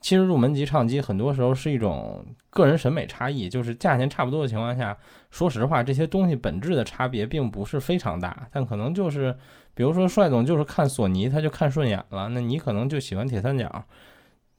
[0.00, 4.96] 其实入门级唱机很多时候是一种个人审美差异，就是价钱差不多的情况下，
[5.30, 9.36] 说实话，这些东西本质的差别并不是非常大，但可能就是，
[9.74, 13.84] 比如说帅总就是看索尼他就看顺眼了，那你可能就喜欢铁三角，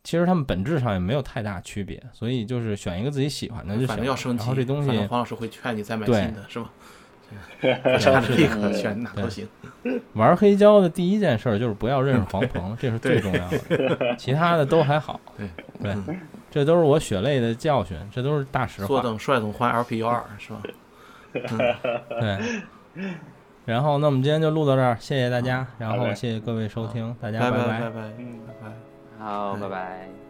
[0.07, 3.88] 其实他们本质上也没有太大区别，所以就是选一个自己喜欢的就行。
[3.89, 6.71] 反正要升级，然后这东西黄老师会劝你再买新的，是吧？
[7.99, 9.45] 选这个选哪都行。
[10.13, 15.19] 玩黑胶的第一件事就是不要认识黄 鹏，这是最重要的， 其他的都还好。
[15.38, 16.17] 对对，
[16.49, 18.88] 这都是我血泪的教训，这都是大实话。
[18.88, 20.63] 坐等帅总换 LP 幺二是吧？
[22.21, 22.61] 对。
[23.65, 28.86] 然后，那我们今天就录到这儿，谢谢大家，然后谢谢各位收听，大家拜拜拜拜拜嗯拜拜。
[29.18, 30.26] 好，拜拜。